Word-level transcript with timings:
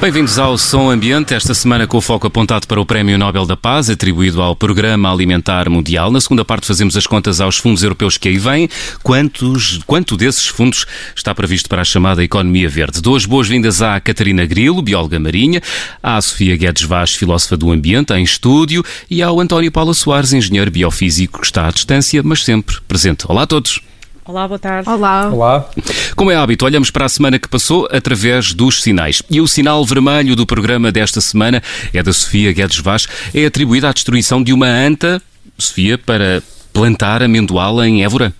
Bem-vindos 0.00 0.38
ao 0.38 0.56
Som 0.56 0.88
Ambiente, 0.88 1.34
esta 1.34 1.52
semana 1.52 1.86
com 1.86 1.98
o 1.98 2.00
foco 2.00 2.26
apontado 2.26 2.66
para 2.66 2.80
o 2.80 2.86
Prémio 2.86 3.18
Nobel 3.18 3.44
da 3.44 3.54
Paz, 3.54 3.90
atribuído 3.90 4.40
ao 4.40 4.56
Programa 4.56 5.12
Alimentar 5.12 5.68
Mundial. 5.68 6.10
Na 6.10 6.22
segunda 6.22 6.42
parte 6.42 6.66
fazemos 6.66 6.96
as 6.96 7.06
contas 7.06 7.38
aos 7.38 7.58
fundos 7.58 7.82
europeus 7.82 8.16
que 8.16 8.30
aí 8.30 8.38
vêm. 8.38 8.66
Quantos, 9.02 9.78
quanto 9.86 10.16
desses 10.16 10.46
fundos 10.46 10.86
está 11.14 11.34
previsto 11.34 11.68
para 11.68 11.82
a 11.82 11.84
chamada 11.84 12.24
Economia 12.24 12.66
Verde? 12.66 13.02
Duas 13.02 13.26
boas-vindas 13.26 13.82
à 13.82 14.00
Catarina 14.00 14.46
Grilo, 14.46 14.80
bióloga 14.80 15.20
marinha, 15.20 15.60
à 16.02 16.18
Sofia 16.22 16.56
Guedes 16.56 16.84
Vaz, 16.84 17.14
filósofa 17.14 17.58
do 17.58 17.70
ambiente, 17.70 18.14
em 18.14 18.24
estúdio, 18.24 18.82
e 19.10 19.22
ao 19.22 19.38
António 19.38 19.70
Paulo 19.70 19.92
Soares, 19.92 20.32
engenheiro 20.32 20.70
biofísico, 20.70 21.40
que 21.40 21.46
está 21.46 21.68
à 21.68 21.70
distância, 21.70 22.22
mas 22.22 22.42
sempre 22.42 22.78
presente. 22.88 23.26
Olá 23.28 23.42
a 23.42 23.46
todos. 23.46 23.82
Olá, 24.30 24.46
boa 24.46 24.60
tarde. 24.60 24.88
Olá. 24.88 25.28
Olá. 25.28 25.70
Como 26.14 26.30
é 26.30 26.36
hábito, 26.36 26.64
olhamos 26.64 26.88
para 26.88 27.04
a 27.04 27.08
semana 27.08 27.36
que 27.36 27.48
passou 27.48 27.88
através 27.90 28.54
dos 28.54 28.80
sinais. 28.80 29.24
E 29.28 29.40
o 29.40 29.48
sinal 29.48 29.84
vermelho 29.84 30.36
do 30.36 30.46
programa 30.46 30.92
desta 30.92 31.20
semana 31.20 31.60
é 31.92 32.00
da 32.00 32.12
Sofia 32.12 32.52
Guedes 32.52 32.78
Vaz. 32.78 33.08
É 33.34 33.44
atribuída 33.44 33.88
à 33.88 33.92
destruição 33.92 34.40
de 34.40 34.52
uma 34.52 34.68
anta, 34.68 35.20
Sofia, 35.58 35.98
para 35.98 36.44
plantar 36.72 37.24
amendoal 37.24 37.82
em 37.82 38.04
Évora. 38.04 38.32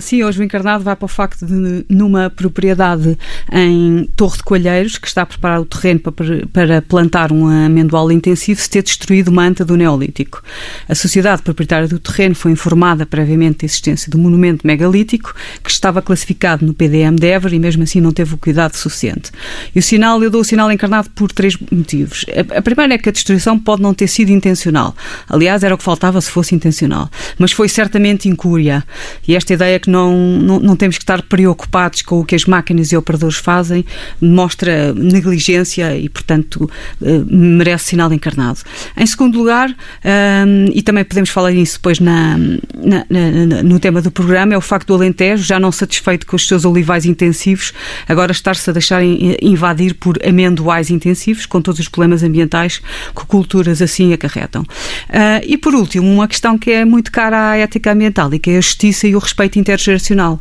Sim, 0.00 0.22
hoje 0.22 0.40
o 0.40 0.44
encarnado 0.44 0.84
vai 0.84 0.94
para 0.94 1.04
o 1.04 1.08
facto 1.08 1.44
de, 1.44 1.84
numa 1.88 2.30
propriedade 2.30 3.18
em 3.52 4.08
Torre 4.14 4.36
de 4.36 4.42
Coalheiros, 4.44 4.96
que 4.98 5.08
está 5.08 5.22
a 5.22 5.26
preparar 5.26 5.60
o 5.60 5.64
terreno 5.64 6.00
para, 6.00 6.46
para 6.52 6.82
plantar 6.82 7.32
um 7.32 7.46
amendoal 7.46 8.12
intensivo, 8.12 8.60
se 8.60 8.70
ter 8.70 8.84
destruído 8.84 9.28
uma 9.28 9.42
anta 9.42 9.64
do 9.64 9.76
Neolítico. 9.76 10.44
A 10.88 10.94
sociedade 10.94 11.42
proprietária 11.42 11.88
do 11.88 11.98
terreno 11.98 12.36
foi 12.36 12.52
informada 12.52 13.04
previamente 13.04 13.58
da 13.58 13.64
existência 13.64 14.08
do 14.08 14.16
monumento 14.16 14.64
megalítico, 14.64 15.34
que 15.62 15.70
estava 15.70 16.00
classificado 16.00 16.64
no 16.64 16.72
PDM 16.72 17.16
de 17.16 17.26
Évora 17.26 17.54
e 17.56 17.58
mesmo 17.58 17.82
assim 17.82 18.00
não 18.00 18.12
teve 18.12 18.34
o 18.34 18.38
cuidado 18.38 18.76
suficiente. 18.76 19.32
E 19.74 19.80
o 19.80 19.82
sinal, 19.82 20.22
eu 20.22 20.30
dou 20.30 20.42
o 20.42 20.44
sinal 20.44 20.70
encarnado 20.70 21.10
por 21.10 21.32
três 21.32 21.56
motivos. 21.70 22.24
A, 22.28 22.58
a 22.58 22.62
primeira 22.62 22.94
é 22.94 22.98
que 22.98 23.08
a 23.08 23.12
destruição 23.12 23.58
pode 23.58 23.82
não 23.82 23.92
ter 23.92 24.06
sido 24.06 24.30
intencional. 24.30 24.94
Aliás, 25.28 25.64
era 25.64 25.74
o 25.74 25.78
que 25.78 25.82
faltava 25.82 26.20
se 26.20 26.30
fosse 26.30 26.54
intencional. 26.54 27.10
Mas 27.38 27.50
foi 27.50 27.68
certamente 27.68 28.28
incúria. 28.28 28.84
E 29.26 29.34
esta 29.34 29.52
ideia 29.52 29.79
que 29.80 29.90
não, 29.90 30.38
não, 30.38 30.60
não, 30.60 30.76
temos 30.76 30.96
que 30.96 31.02
estar 31.02 31.22
preocupados 31.22 32.02
com 32.02 32.20
o 32.20 32.24
que 32.24 32.34
as 32.34 32.44
máquinas 32.44 32.92
e 32.92 32.96
operadores 32.96 33.36
fazem, 33.36 33.84
mostra 34.20 34.92
negligência 34.94 35.96
e, 35.96 36.08
portanto, 36.08 36.70
uh, 37.00 37.26
merece 37.28 37.90
sinal 37.90 38.12
encarnado. 38.12 38.60
Em 38.96 39.06
segundo 39.06 39.38
lugar, 39.38 39.70
um, 39.70 40.70
e 40.72 40.82
também 40.82 41.04
podemos 41.04 41.30
falar 41.30 41.50
nisso 41.52 41.78
depois 41.78 41.98
na, 41.98 42.36
na, 42.38 43.06
na, 43.08 43.62
no 43.62 43.80
tema 43.80 44.00
do 44.02 44.10
programa, 44.10 44.54
é 44.54 44.56
o 44.56 44.60
facto 44.60 44.88
do 44.88 44.94
Alentejo, 44.94 45.42
já 45.42 45.58
não 45.58 45.72
satisfeito 45.72 46.26
com 46.26 46.36
os 46.36 46.46
seus 46.46 46.64
olivais 46.64 47.06
intensivos, 47.06 47.72
agora 48.08 48.32
estar-se 48.32 48.68
a 48.68 48.72
deixar 48.72 49.02
invadir 49.02 49.94
por 49.94 50.18
amendoais 50.24 50.90
intensivos, 50.90 51.46
com 51.46 51.60
todos 51.60 51.80
os 51.80 51.88
problemas 51.88 52.22
ambientais 52.22 52.80
que 53.14 53.26
culturas 53.26 53.80
assim 53.82 54.12
acarretam. 54.12 54.62
Uh, 54.62 55.42
e, 55.46 55.56
por 55.56 55.74
último, 55.74 56.06
uma 56.10 56.28
questão 56.28 56.58
que 56.58 56.70
é 56.70 56.84
muito 56.84 57.10
cara 57.10 57.50
à 57.50 57.56
ética 57.56 57.92
ambiental 57.92 58.32
e 58.34 58.38
que 58.38 58.50
é 58.50 58.58
a 58.58 58.60
justiça 58.60 59.06
e 59.06 59.14
o 59.14 59.18
respeito 59.18 59.58
intergeracional. 59.70 60.40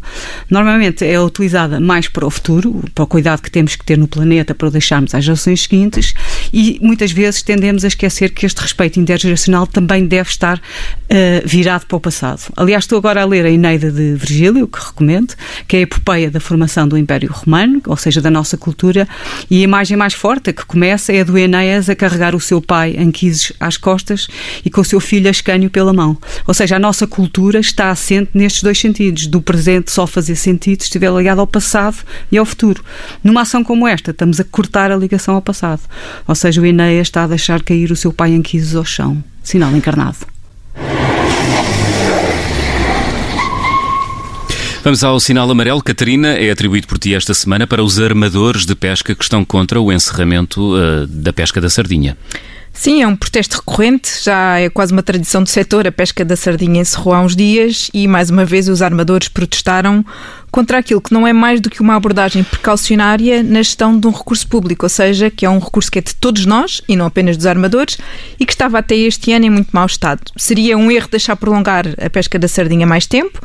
Normalmente 0.50 1.06
é 1.06 1.20
utilizada 1.20 1.80
mais 1.80 2.08
para 2.08 2.26
o 2.26 2.30
futuro, 2.30 2.84
para 2.96 3.04
o 3.04 3.08
cuidado 3.08 3.42
que 3.42 3.52
temos 3.52 3.76
que 3.76 3.86
ter 3.86 3.98
no 3.98 4.08
planeta 4.08 4.56
para 4.56 4.68
o 4.68 4.72
deixarmos 4.72 5.14
às 5.14 5.24
gerações 5.24 5.64
seguintes 5.64 6.14
e 6.52 6.80
muitas 6.82 7.12
vezes 7.12 7.42
tendemos 7.42 7.84
a 7.84 7.88
esquecer 7.88 8.32
que 8.32 8.46
este 8.46 8.60
respeito 8.62 9.00
intergeracional 9.00 9.68
também 9.68 10.06
deve 10.06 10.30
estar 10.30 10.58
uh, 10.58 10.62
virado 11.46 11.86
para 11.86 11.98
o 11.98 12.00
passado. 12.00 12.42
Aliás, 12.58 12.84
estou 12.84 12.98
agora 12.98 13.22
a 13.22 13.26
ler 13.26 13.46
a 13.46 13.50
Eneida 13.50 13.92
de 13.92 14.16
Virgílio, 14.16 14.68
que 14.68 14.80
recomendo, 14.80 15.36
que 15.68 15.78
é 15.78 15.80
a 15.80 15.84
epopeia 15.84 16.32
da 16.32 16.40
formação 16.40 16.88
do 16.88 16.98
Império 16.98 17.32
Romano, 17.32 17.82
ou 17.86 17.98
seja, 17.98 18.22
da 18.22 18.32
nossa 18.32 18.58
cultura, 18.58 19.08
e 19.50 19.62
a 19.62 19.64
imagem 19.64 19.96
mais 19.96 20.14
forte 20.14 20.52
que 20.54 20.66
começa 20.66 21.14
é 21.14 21.22
a 21.22 21.24
do 21.24 21.38
Enéas 21.38 21.90
a 21.90 21.96
carregar 21.96 22.36
o 22.36 22.40
seu 22.40 22.62
pai 22.62 22.96
Anquises 22.98 23.54
às 23.60 23.78
costas 23.78 24.28
e 24.66 24.70
com 24.70 24.82
o 24.82 24.86
seu 24.86 25.00
filho 25.00 25.30
Ascânio 25.30 25.70
pela 25.70 25.94
mão. 25.94 26.18
Ou 26.48 26.54
seja, 26.54 26.78
a 26.78 26.80
nossa 26.80 27.06
cultura 27.06 27.60
está 27.60 27.92
assente 27.92 28.32
nestes 28.34 28.64
dois 28.64 28.80
sentidos, 28.80 29.19
do 29.28 29.42
presente 29.42 29.92
só 29.92 30.06
fazer 30.06 30.36
sentido 30.36 30.82
se 30.82 30.86
estiver 30.86 31.12
ligado 31.12 31.40
ao 31.40 31.48
passado 31.48 31.98
e 32.32 32.38
ao 32.38 32.46
futuro. 32.46 32.84
Numa 33.24 33.42
ação 33.42 33.64
como 33.64 33.88
esta, 33.88 34.12
estamos 34.12 34.40
a 34.40 34.44
cortar 34.44 34.92
a 34.92 34.96
ligação 34.96 35.36
ao 35.36 35.42
passado. 35.42 35.82
Ou 36.28 36.36
seja, 36.36 36.62
o 36.62 36.66
Enéas 36.66 37.08
está 37.08 37.24
a 37.24 37.28
deixar 37.28 37.62
cair 37.62 37.92
o 37.92 37.96
seu 37.96 38.14
pai 38.14 38.34
Anquises 38.34 38.76
ao 38.76 38.86
chão. 38.86 39.24
Sinal 39.44 39.76
encarnado. 39.76 40.18
Vamos 44.84 45.04
ao 45.04 45.20
sinal 45.20 45.50
amarelo. 45.52 45.84
Catarina, 45.84 46.30
é 46.30 46.50
atribuído 46.50 46.88
por 46.88 46.98
ti 46.98 47.14
esta 47.14 47.34
semana 47.34 47.68
para 47.68 47.84
os 47.84 48.00
armadores 48.00 48.66
de 48.66 48.76
pesca 48.76 49.14
que 49.14 49.24
estão 49.24 49.44
contra 49.44 49.80
o 49.80 49.92
encerramento 49.92 50.76
uh, 50.76 51.06
da 51.06 51.34
pesca 51.34 51.60
da 51.60 51.70
sardinha. 51.70 52.18
Sim, 52.80 53.02
é 53.02 53.08
um 53.08 53.14
protesto 53.14 53.58
recorrente, 53.58 54.10
já 54.24 54.58
é 54.58 54.70
quase 54.70 54.94
uma 54.94 55.04
tradição 55.04 55.44
do 55.44 55.50
setor. 55.50 55.86
A 55.86 55.92
pesca 55.92 56.24
da 56.24 56.38
sardinha 56.38 56.80
encerrou 56.80 57.14
há 57.14 57.20
uns 57.20 57.36
dias 57.36 57.90
e, 57.94 58.08
mais 58.08 58.30
uma 58.30 58.46
vez, 58.46 58.70
os 58.70 58.82
armadores 58.82 59.28
protestaram 59.28 60.02
contra 60.52 60.78
aquilo 60.78 61.02
que 61.02 61.14
não 61.14 61.28
é 61.28 61.34
mais 61.34 61.62
do 61.62 61.70
que 61.70 61.82
uma 61.82 61.96
abordagem 61.96 62.44
precaucionária 62.44 63.44
na 63.44 63.62
gestão 63.62 64.00
de 64.00 64.08
um 64.08 64.12
recurso 64.12 64.48
público, 64.48 64.86
ou 64.86 64.90
seja, 64.90 65.30
que 65.30 65.46
é 65.46 65.50
um 65.50 65.60
recurso 65.60 65.92
que 65.92 66.00
é 66.00 66.02
de 66.02 66.16
todos 66.16 66.46
nós 66.46 66.82
e 66.88 66.96
não 66.96 67.06
apenas 67.06 67.38
dos 67.38 67.46
armadores 67.46 67.98
e 68.40 68.46
que 68.46 68.54
estava 68.54 68.80
até 68.80 68.96
este 68.96 69.32
ano 69.32 69.46
em 69.46 69.50
muito 69.50 69.70
mau 69.72 69.86
estado. 69.86 70.22
Seria 70.36 70.78
um 70.78 70.92
erro 70.92 71.08
deixar 71.10 71.36
prolongar 71.36 71.86
a 72.04 72.10
pesca 72.10 72.40
da 72.40 72.48
sardinha 72.48 72.86
mais 72.86 73.06
tempo, 73.06 73.40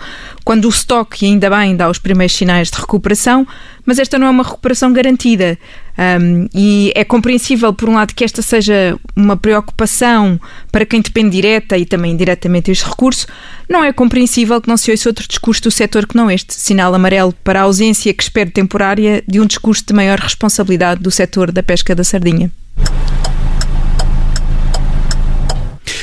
quando 0.44 0.66
o 0.66 0.68
estoque 0.68 1.24
ainda 1.24 1.48
bem 1.50 1.76
dá 1.76 1.88
os 1.88 1.98
primeiros 1.98 2.36
sinais 2.36 2.70
de 2.70 2.78
recuperação, 2.78 3.46
mas 3.86 3.98
esta 3.98 4.18
não 4.18 4.26
é 4.26 4.30
uma 4.30 4.44
recuperação 4.44 4.92
garantida. 4.92 5.58
Um, 5.96 6.48
e 6.52 6.92
é 6.94 7.04
compreensível, 7.04 7.72
por 7.72 7.88
um 7.88 7.94
lado, 7.94 8.14
que 8.14 8.24
esta 8.24 8.42
seja 8.42 8.98
uma 9.14 9.36
preocupação 9.36 10.40
para 10.72 10.84
quem 10.84 11.00
depende 11.00 11.30
direta 11.30 11.78
e 11.78 11.86
também 11.86 12.12
indiretamente 12.12 12.70
deste 12.70 12.84
recurso. 12.84 13.26
Não 13.68 13.84
é 13.84 13.92
compreensível 13.92 14.60
que 14.60 14.68
não 14.68 14.76
se 14.76 14.90
ouça 14.90 15.08
outro 15.08 15.26
discurso 15.26 15.62
do 15.62 15.70
setor 15.70 16.06
que 16.06 16.16
não 16.16 16.30
este, 16.30 16.54
sinal 16.54 16.93
amarelo 16.94 17.34
para 17.44 17.60
a 17.60 17.62
ausência 17.64 18.12
que 18.14 18.22
espero 18.22 18.50
temporária 18.50 19.22
de 19.26 19.40
um 19.40 19.46
discurso 19.46 19.84
de 19.86 19.92
maior 19.92 20.18
responsabilidade 20.18 21.02
do 21.02 21.10
setor 21.10 21.50
da 21.50 21.62
pesca 21.62 21.94
da 21.94 22.04
sardinha. 22.04 22.50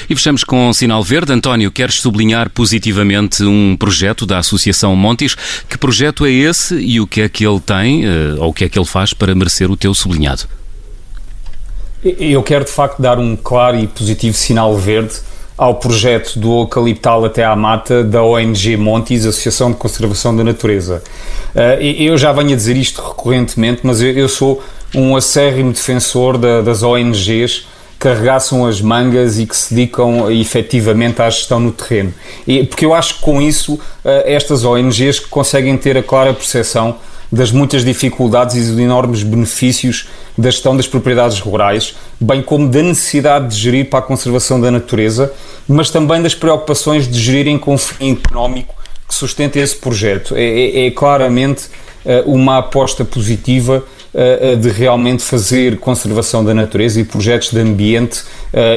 E 0.09 0.15
fechamos 0.15 0.43
com 0.43 0.67
um 0.67 0.73
sinal 0.73 1.01
verde. 1.01 1.31
António, 1.31 1.71
queres 1.71 2.01
sublinhar 2.01 2.49
positivamente 2.49 3.43
um 3.43 3.77
projeto 3.77 4.25
da 4.25 4.39
Associação 4.39 4.93
Montes? 4.93 5.35
Que 5.69 5.77
projeto 5.77 6.25
é 6.25 6.31
esse 6.31 6.75
e 6.75 6.99
o 6.99 7.07
que 7.07 7.21
é 7.21 7.29
que 7.29 7.45
ele 7.45 7.61
tem, 7.61 8.03
eh, 8.03 8.35
ou 8.37 8.49
o 8.49 8.53
que 8.53 8.65
é 8.65 8.69
que 8.69 8.77
ele 8.77 8.85
faz 8.85 9.13
para 9.13 9.33
merecer 9.33 9.71
o 9.71 9.77
teu 9.77 9.93
sublinhado? 9.93 10.43
Eu 12.03 12.43
quero 12.43 12.65
de 12.65 12.71
facto 12.71 13.01
dar 13.01 13.19
um 13.19 13.37
claro 13.37 13.79
e 13.79 13.87
positivo 13.87 14.35
sinal 14.35 14.77
verde 14.77 15.13
ao 15.61 15.75
projeto 15.75 16.39
do 16.39 16.61
eucaliptal 16.61 17.23
até 17.23 17.45
à 17.45 17.55
mata 17.55 18.03
da 18.03 18.23
ONG 18.23 18.75
Montes, 18.77 19.27
Associação 19.27 19.69
de 19.69 19.77
Conservação 19.77 20.35
da 20.35 20.43
Natureza. 20.43 21.03
Eh, 21.53 21.97
eu 21.99 22.17
já 22.17 22.33
venho 22.33 22.53
a 22.53 22.55
dizer 22.55 22.75
isto 22.75 22.99
recorrentemente, 22.99 23.81
mas 23.83 24.01
eu 24.01 24.27
sou 24.27 24.63
um 24.95 25.15
acérrimo 25.15 25.71
defensor 25.71 26.39
das 26.39 26.81
ONGs 26.81 27.67
carregassem 27.99 28.65
as 28.65 28.81
mangas 28.81 29.37
e 29.37 29.45
que 29.45 29.55
se 29.55 29.75
dedicam 29.75 30.31
efetivamente 30.31 31.21
à 31.21 31.29
gestão 31.29 31.59
no 31.59 31.71
terreno. 31.71 32.11
Porque 32.67 32.83
eu 32.83 32.91
acho 32.95 33.17
que 33.17 33.21
com 33.21 33.39
isso 33.39 33.79
eh, 34.03 34.33
estas 34.33 34.65
ONGs 34.65 35.19
conseguem 35.19 35.77
ter 35.77 35.95
a 35.95 36.01
clara 36.01 36.33
percepção 36.33 36.95
das 37.31 37.51
muitas 37.51 37.85
dificuldades 37.85 38.55
e 38.55 38.71
dos 38.71 38.79
enormes 38.79 39.23
benefícios 39.23 40.09
da 40.37 40.49
gestão 40.49 40.75
das 40.75 40.87
propriedades 40.87 41.39
rurais, 41.39 41.95
bem 42.19 42.41
como 42.41 42.67
da 42.67 42.81
necessidade 42.81 43.47
de 43.49 43.55
gerir 43.55 43.89
para 43.89 43.99
a 43.99 44.01
conservação 44.01 44.59
da 44.59 44.69
natureza, 44.69 45.31
mas 45.67 45.89
também 45.89 46.21
das 46.21 46.35
preocupações 46.35 47.07
de 47.07 47.19
gerirem 47.19 47.57
com 47.57 47.77
fim 47.77 48.13
económico 48.13 48.75
que 49.07 49.15
sustenta 49.15 49.59
esse 49.59 49.75
projeto. 49.75 50.35
É, 50.35 50.43
é, 50.43 50.87
é 50.87 50.91
claramente 50.91 51.65
uh, 52.05 52.31
uma 52.31 52.59
aposta 52.59 53.05
positiva 53.05 53.83
de 54.59 54.67
realmente 54.67 55.23
fazer 55.23 55.79
conservação 55.79 56.43
da 56.43 56.53
natureza 56.53 56.99
e 56.99 57.05
projetos 57.05 57.51
de 57.51 57.61
ambiente 57.61 58.25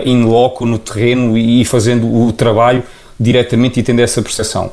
in 0.04 0.22
loco 0.22 0.64
no 0.64 0.78
terreno 0.78 1.36
e 1.36 1.64
fazendo 1.64 2.06
o 2.06 2.32
trabalho 2.32 2.84
diretamente 3.18 3.80
e 3.80 3.82
tendo 3.82 3.98
essa 3.98 4.22
percepção. 4.22 4.70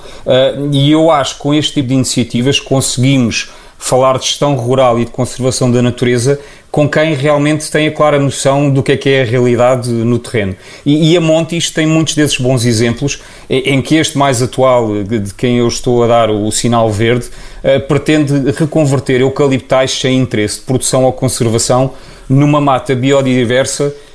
E 0.72 0.92
eu 0.92 1.10
acho 1.10 1.34
que 1.34 1.42
com 1.42 1.52
este 1.52 1.74
tipo 1.74 1.88
de 1.88 1.96
iniciativas 1.96 2.60
conseguimos 2.60 3.50
falar 3.82 4.20
de 4.20 4.26
gestão 4.26 4.56
rural 4.56 5.00
e 5.00 5.06
de 5.06 5.12
conservação 5.12 5.70
da 5.70 5.82
natureza 5.82 6.40
com 6.70 6.88
quem 6.88 7.16
realmente 7.16 7.70
tem 7.70 7.88
a 7.88 7.92
clara 7.92 8.18
noção 8.18 8.70
do 8.70 8.82
que 8.82 8.94
é 8.94 8.98
que 8.98 9.10
é 9.10 9.24
a 9.24 9.26
realidade 9.26 9.90
no 9.90 10.18
terreno. 10.18 10.56
E, 10.86 11.12
e 11.12 11.18
a 11.18 11.20
Montis 11.20 11.70
tem 11.70 11.86
muitos 11.86 12.16
desses 12.16 12.38
bons 12.38 12.64
exemplos, 12.64 13.22
em 13.50 13.82
que 13.82 13.96
este 13.96 14.18
mais 14.18 14.42
atual, 14.42 15.04
de 15.04 15.34
quem 15.34 15.58
eu 15.58 15.68
estou 15.68 16.04
a 16.04 16.08
dar 16.08 16.30
o, 16.30 16.50
sinal 16.52 16.90
verde, 16.90 17.26
uh, 17.26 17.86
pretende 17.88 18.52
reconverter 18.52 19.20
eucaliptais 19.20 20.00
sem 20.00 20.18
interesse 20.18 20.60
de 20.60 20.66
produção 20.66 21.04
ou 21.04 21.12
conservação 21.12 21.92
numa 22.30 22.62
mata 22.62 22.96
biodiversa 22.96 23.94
eh, 23.94 24.11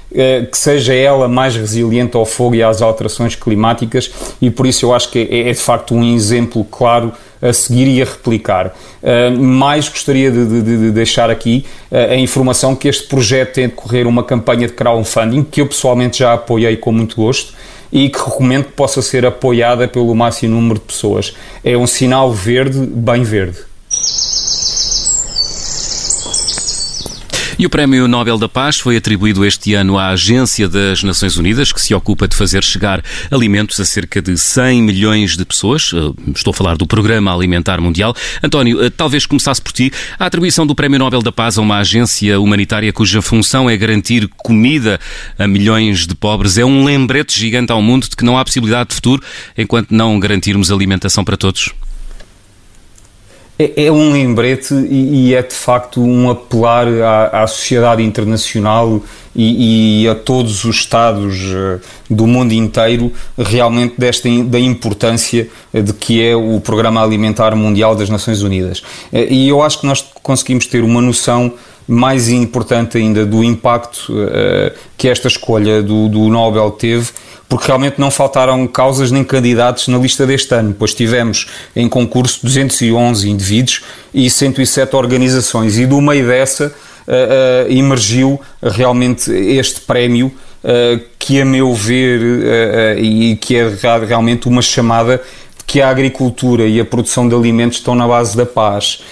que 0.50 0.56
seja 0.56 0.94
ela 0.94 1.28
mais 1.28 1.56
resiliente 1.56 2.16
ao 2.16 2.24
fogo 2.24 2.54
e 2.54 2.62
às 2.62 2.80
alterações 2.80 3.34
climáticas 3.34 4.10
e 4.40 4.50
por 4.50 4.66
isso 4.66 4.86
eu 4.86 4.94
acho 4.94 5.10
que 5.10 5.18
é, 5.18 5.48
é 5.48 5.52
de 5.52 5.58
facto 5.58 5.94
um 5.94 6.14
exemplo 6.14 6.64
claro 6.64 7.12
a 7.40 7.52
seguir 7.52 7.86
e 7.86 8.02
a 8.02 8.04
replicar. 8.04 8.74
Uh, 9.02 9.36
mais 9.40 9.88
gostaria 9.88 10.30
de, 10.30 10.46
de, 10.46 10.62
de 10.62 10.90
deixar 10.90 11.30
aqui 11.30 11.64
uh, 11.90 12.12
a 12.12 12.16
informação 12.16 12.74
que 12.74 12.88
este 12.88 13.06
projeto 13.06 13.54
tem 13.54 13.68
de 13.68 13.74
correr 13.74 14.06
uma 14.06 14.22
campanha 14.22 14.66
de 14.66 14.72
crowdfunding 14.72 15.44
que 15.44 15.60
eu 15.60 15.66
pessoalmente 15.66 16.18
já 16.18 16.32
apoiei 16.32 16.76
com 16.76 16.92
muito 16.92 17.16
gosto 17.16 17.52
e 17.92 18.08
que 18.08 18.18
recomendo 18.18 18.64
que 18.64 18.72
possa 18.72 19.00
ser 19.00 19.24
apoiada 19.24 19.86
pelo 19.86 20.14
máximo 20.14 20.54
número 20.54 20.80
de 20.80 20.86
pessoas. 20.86 21.34
É 21.62 21.76
um 21.76 21.86
sinal 21.86 22.32
verde, 22.32 22.78
bem 22.78 23.22
verde. 23.22 23.58
E 27.58 27.64
o 27.64 27.70
Prémio 27.70 28.06
Nobel 28.06 28.36
da 28.36 28.50
Paz 28.50 28.78
foi 28.78 28.98
atribuído 28.98 29.42
este 29.42 29.72
ano 29.72 29.98
à 29.98 30.08
Agência 30.08 30.68
das 30.68 31.02
Nações 31.02 31.38
Unidas, 31.38 31.72
que 31.72 31.80
se 31.80 31.94
ocupa 31.94 32.28
de 32.28 32.36
fazer 32.36 32.62
chegar 32.62 33.02
alimentos 33.30 33.80
a 33.80 33.84
cerca 33.86 34.20
de 34.20 34.36
100 34.36 34.82
milhões 34.82 35.38
de 35.38 35.44
pessoas. 35.46 35.90
Eh, 35.94 36.32
estou 36.34 36.50
a 36.50 36.54
falar 36.54 36.76
do 36.76 36.86
Programa 36.86 37.34
Alimentar 37.34 37.80
Mundial. 37.80 38.14
António, 38.42 38.84
eh, 38.84 38.90
talvez 38.90 39.24
começasse 39.24 39.62
por 39.62 39.72
ti. 39.72 39.90
A 40.18 40.26
atribuição 40.26 40.66
do 40.66 40.74
Prémio 40.74 40.98
Nobel 40.98 41.22
da 41.22 41.32
Paz 41.32 41.56
a 41.56 41.62
uma 41.62 41.78
agência 41.78 42.38
humanitária 42.38 42.92
cuja 42.92 43.22
função 43.22 43.70
é 43.70 43.76
garantir 43.78 44.28
comida 44.36 45.00
a 45.38 45.48
milhões 45.48 46.06
de 46.06 46.14
pobres 46.14 46.58
é 46.58 46.64
um 46.64 46.84
lembrete 46.84 47.40
gigante 47.40 47.72
ao 47.72 47.80
mundo 47.80 48.06
de 48.06 48.16
que 48.16 48.24
não 48.24 48.36
há 48.36 48.44
possibilidade 48.44 48.90
de 48.90 48.96
futuro 48.96 49.22
enquanto 49.56 49.92
não 49.92 50.20
garantirmos 50.20 50.70
alimentação 50.70 51.24
para 51.24 51.38
todos. 51.38 51.72
É, 53.58 53.86
é, 53.86 53.92
um 53.92 54.12
lembrete 54.12 54.74
e, 54.74 55.34
é 55.34 55.42
de 55.42 55.54
facto 55.54 56.02
um 56.02 56.30
apelar 56.30 56.86
à, 56.86 57.42
à 57.42 57.46
sociedade 57.46 58.02
internacional 58.02 59.00
e, 59.34 60.02
e, 60.02 60.08
a 60.08 60.14
todos 60.14 60.64
os 60.64 60.76
Estados 60.76 61.40
uh, 61.42 61.80
do 62.10 62.26
mundo 62.26 62.52
inteiro 62.52 63.10
realmente 63.38 63.94
desta, 63.96 64.28
da 64.44 64.60
importância 64.60 65.48
de 65.72 65.92
que 65.94 66.22
é 66.22 66.36
o 66.36 66.60
Programa 66.60 67.02
Alimentar 67.02 67.56
Mundial 67.56 67.96
das 67.96 68.10
Nações 68.10 68.42
Unidas. 68.42 68.80
Uh, 69.10 69.26
e 69.30 69.48
eu 69.48 69.62
acho 69.62 69.80
que 69.80 69.86
nós 69.86 70.04
conseguimos 70.22 70.66
ter 70.66 70.82
uma 70.82 71.00
noção 71.00 71.54
mais 71.88 72.28
importante 72.28 72.98
ainda 72.98 73.24
do 73.24 73.44
impacto 73.44 74.12
que 74.98 75.08
esta 75.08 75.28
escolha 75.28 75.80
do, 75.80 76.08
do 76.08 76.28
Nobel 76.28 76.72
teve 76.72 77.10
porque 77.48 77.66
realmente 77.66 78.00
não 78.00 78.10
faltaram 78.10 78.66
causas 78.66 79.10
nem 79.10 79.22
candidatos 79.22 79.88
na 79.88 79.98
lista 79.98 80.26
deste 80.26 80.54
ano, 80.54 80.74
pois 80.76 80.94
tivemos 80.94 81.46
em 81.74 81.88
concurso 81.88 82.40
211 82.42 83.28
indivíduos 83.28 83.82
e 84.12 84.28
107 84.28 84.96
organizações, 84.96 85.78
e 85.78 85.86
do 85.86 86.00
meio 86.00 86.26
dessa 86.26 86.66
uh, 86.66 86.70
uh, 86.70 87.72
emergiu 87.72 88.40
realmente 88.62 89.30
este 89.30 89.80
prémio. 89.80 90.32
Uh, 90.64 91.00
que 91.16 91.40
a 91.40 91.44
meu 91.44 91.74
ver 91.74 92.98
e 92.98 93.36
que 93.36 93.56
é 93.56 93.68
realmente 94.04 94.48
uma 94.48 94.62
chamada 94.62 95.22
que 95.64 95.80
a 95.80 95.88
agricultura 95.88 96.66
e 96.66 96.80
a 96.80 96.84
produção 96.84 97.28
de 97.28 97.34
alimentos 97.36 97.78
estão 97.78 97.94
na 97.94 98.06
base 98.06 98.36
da 98.36 98.46
paz. 98.46 99.02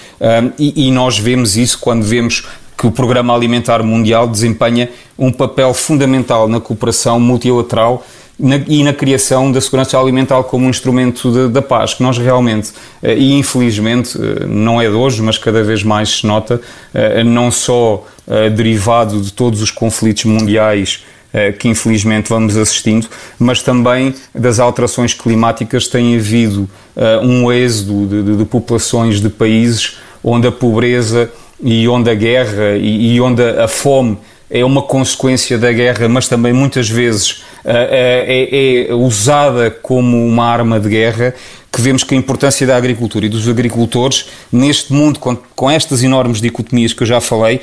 e, 0.57 0.87
e, 0.87 0.91
nós 0.91 1.17
vemos 1.17 1.55
isso 1.55 1.77
quando 1.77 2.03
vemos 2.03 2.45
que 2.77 2.87
o 2.87 2.91
Programa 2.91 3.33
Alimentar 3.33 3.83
Mundial 3.83 4.27
desempenha 4.27 4.89
um 5.17 5.31
papel 5.31 5.73
fundamental 5.73 6.47
na 6.47 6.59
cooperação 6.59 7.19
multilateral 7.19 8.05
na, 8.39 8.57
e 8.67 8.83
na 8.83 8.93
criação 8.93 9.51
da 9.51 9.59
segurança 9.61 9.97
alimentar 9.97 10.43
como 10.43 10.65
um 10.65 10.69
instrumento 10.69 11.49
da 11.49 11.61
paz, 11.61 11.93
que 11.93 12.03
nós 12.03 12.17
realmente, 12.17 12.71
eh, 13.01 13.15
e 13.15 13.33
infelizmente, 13.33 14.17
eh, 14.17 14.45
não 14.45 14.81
é 14.81 14.87
de 14.87 14.93
hoje, 14.93 15.21
mas 15.21 15.37
cada 15.37 15.63
vez 15.63 15.83
mais 15.83 16.19
se 16.19 16.27
nota, 16.27 16.61
eh, 16.93 17.23
não 17.23 17.51
só 17.51 18.05
derivado 18.55 19.21
de 19.21 19.31
todos 19.31 19.61
os 19.61 19.69
conflitos 19.69 20.25
mundiais 20.25 21.05
que 21.59 21.67
infelizmente 21.67 22.27
vamos 22.27 22.57
assistindo, 22.57 23.07
mas 23.37 23.61
também 23.61 24.15
das 24.33 24.59
alterações 24.59 25.13
climáticas 25.13 25.87
tem 25.87 26.15
havido 26.15 26.67
um 27.21 27.51
êxodo 27.51 28.07
de, 28.07 28.23
de, 28.23 28.37
de 28.37 28.45
populações 28.45 29.21
de 29.21 29.29
países 29.29 29.97
onde 30.23 30.47
a 30.47 30.51
pobreza 30.51 31.29
e 31.61 31.87
onde 31.87 32.09
a 32.09 32.15
guerra 32.15 32.77
e, 32.77 33.13
e 33.13 33.21
onde 33.21 33.43
a 33.43 33.67
fome 33.67 34.17
é 34.49 34.63
uma 34.63 34.81
consequência 34.81 35.57
da 35.57 35.71
guerra, 35.71 36.07
mas 36.07 36.27
também 36.27 36.53
muitas 36.53 36.89
vezes 36.89 37.43
é, 37.63 38.87
é, 38.89 38.93
usada 38.93 39.71
como 39.71 40.25
uma 40.25 40.45
arma 40.45 40.79
de 40.79 40.89
guerra, 40.89 41.33
que 41.71 41.81
vemos 41.81 42.03
que 42.03 42.15
a 42.15 42.17
importância 42.17 42.65
da 42.65 42.77
agricultura 42.77 43.25
e 43.25 43.29
dos 43.29 43.49
agricultores, 43.49 44.27
neste 44.51 44.93
mundo 44.93 45.19
com, 45.19 45.35
com 45.55 45.69
estas 45.69 46.03
enormes 46.03 46.39
dicotomias 46.39 46.93
que 46.93 47.03
eu 47.03 47.07
já 47.07 47.19
falei, 47.19 47.59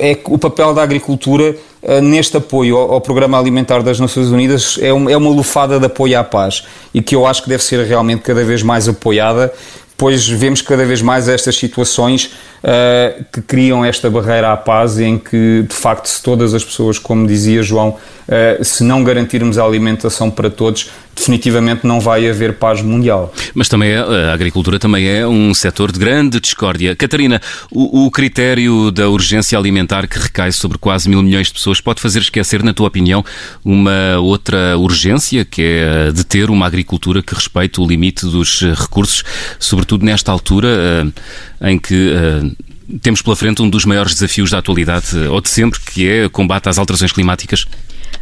é 0.00 0.18
o 0.24 0.36
papel 0.36 0.74
da 0.74 0.82
agricultura 0.82 1.56
neste 2.02 2.36
apoio 2.36 2.76
ao, 2.76 2.92
ao, 2.92 3.00
Programa 3.00 3.38
Alimentar 3.38 3.82
das 3.82 4.00
Nações 4.00 4.28
Unidas 4.28 4.78
é, 4.80 4.92
um, 4.92 5.08
é 5.08 5.16
uma 5.16 5.30
lufada 5.30 5.78
de 5.78 5.86
apoio 5.86 6.18
à 6.18 6.24
paz 6.24 6.64
e 6.94 7.02
que 7.02 7.14
eu 7.14 7.26
acho 7.26 7.42
que 7.42 7.48
deve 7.48 7.62
ser 7.62 7.84
realmente 7.86 8.22
cada 8.22 8.42
vez 8.42 8.62
mais 8.62 8.88
apoiada 8.88 9.52
pois 9.96 10.28
vemos 10.28 10.60
cada 10.60 10.84
vez 10.84 11.00
mais 11.00 11.28
estas 11.28 11.56
situações 11.56 12.30
uh, 12.62 13.24
que 13.32 13.40
criam 13.40 13.84
esta 13.84 14.10
barreira 14.10 14.52
à 14.52 14.56
paz 14.56 14.98
em 14.98 15.18
que, 15.18 15.64
de 15.68 15.74
facto, 15.74 16.06
se 16.06 16.22
todas 16.22 16.54
as 16.54 16.64
pessoas, 16.64 16.98
como 16.98 17.26
dizia 17.26 17.62
João, 17.62 17.96
uh, 18.28 18.64
se 18.64 18.82
não 18.84 19.02
garantirmos 19.02 19.58
a 19.58 19.64
alimentação 19.64 20.30
para 20.30 20.50
todos, 20.50 20.90
definitivamente 21.14 21.86
não 21.86 22.00
vai 22.00 22.28
haver 22.28 22.54
paz 22.54 22.82
mundial. 22.82 23.32
Mas 23.54 23.68
também 23.68 23.90
é, 23.90 23.98
a 23.98 24.34
agricultura 24.34 24.78
também 24.78 25.08
é 25.08 25.26
um 25.26 25.54
setor 25.54 25.92
de 25.92 25.98
grande 25.98 26.40
discórdia. 26.40 26.96
Catarina, 26.96 27.40
o, 27.70 28.06
o, 28.06 28.10
critério 28.10 28.90
da 28.90 29.08
urgência 29.08 29.56
alimentar 29.56 30.08
que 30.08 30.18
recai 30.18 30.50
sobre 30.50 30.76
quase 30.76 31.08
mil 31.08 31.22
milhões 31.22 31.48
de 31.48 31.54
pessoas 31.54 31.80
pode 31.80 32.00
fazer 32.00 32.20
esquecer, 32.20 32.62
na 32.62 32.74
tua 32.74 32.88
opinião, 32.88 33.24
uma 33.64 34.18
outra 34.18 34.76
urgência, 34.76 35.44
que 35.44 35.62
é 35.62 36.12
de 36.12 36.24
ter 36.24 36.50
uma 36.50 36.66
agricultura 36.66 37.22
que 37.22 37.34
respeite 37.34 37.80
o 37.80 37.86
limite 37.86 38.26
dos 38.26 38.62
recursos, 38.62 39.22
sobretudo 39.58 40.04
nesta 40.04 40.32
altura 40.32 41.12
em 41.60 41.78
que 41.78 42.12
temos 43.00 43.22
pela 43.22 43.36
frente 43.36 43.62
um 43.62 43.70
dos 43.70 43.84
maiores 43.84 44.14
desafios 44.14 44.50
da 44.50 44.58
atualidade, 44.58 45.16
ou 45.30 45.40
de 45.40 45.48
sempre, 45.48 45.80
que 45.80 46.08
é 46.08 46.26
o 46.26 46.30
combate 46.30 46.68
às 46.68 46.78
alterações 46.78 47.12
climáticas? 47.12 47.66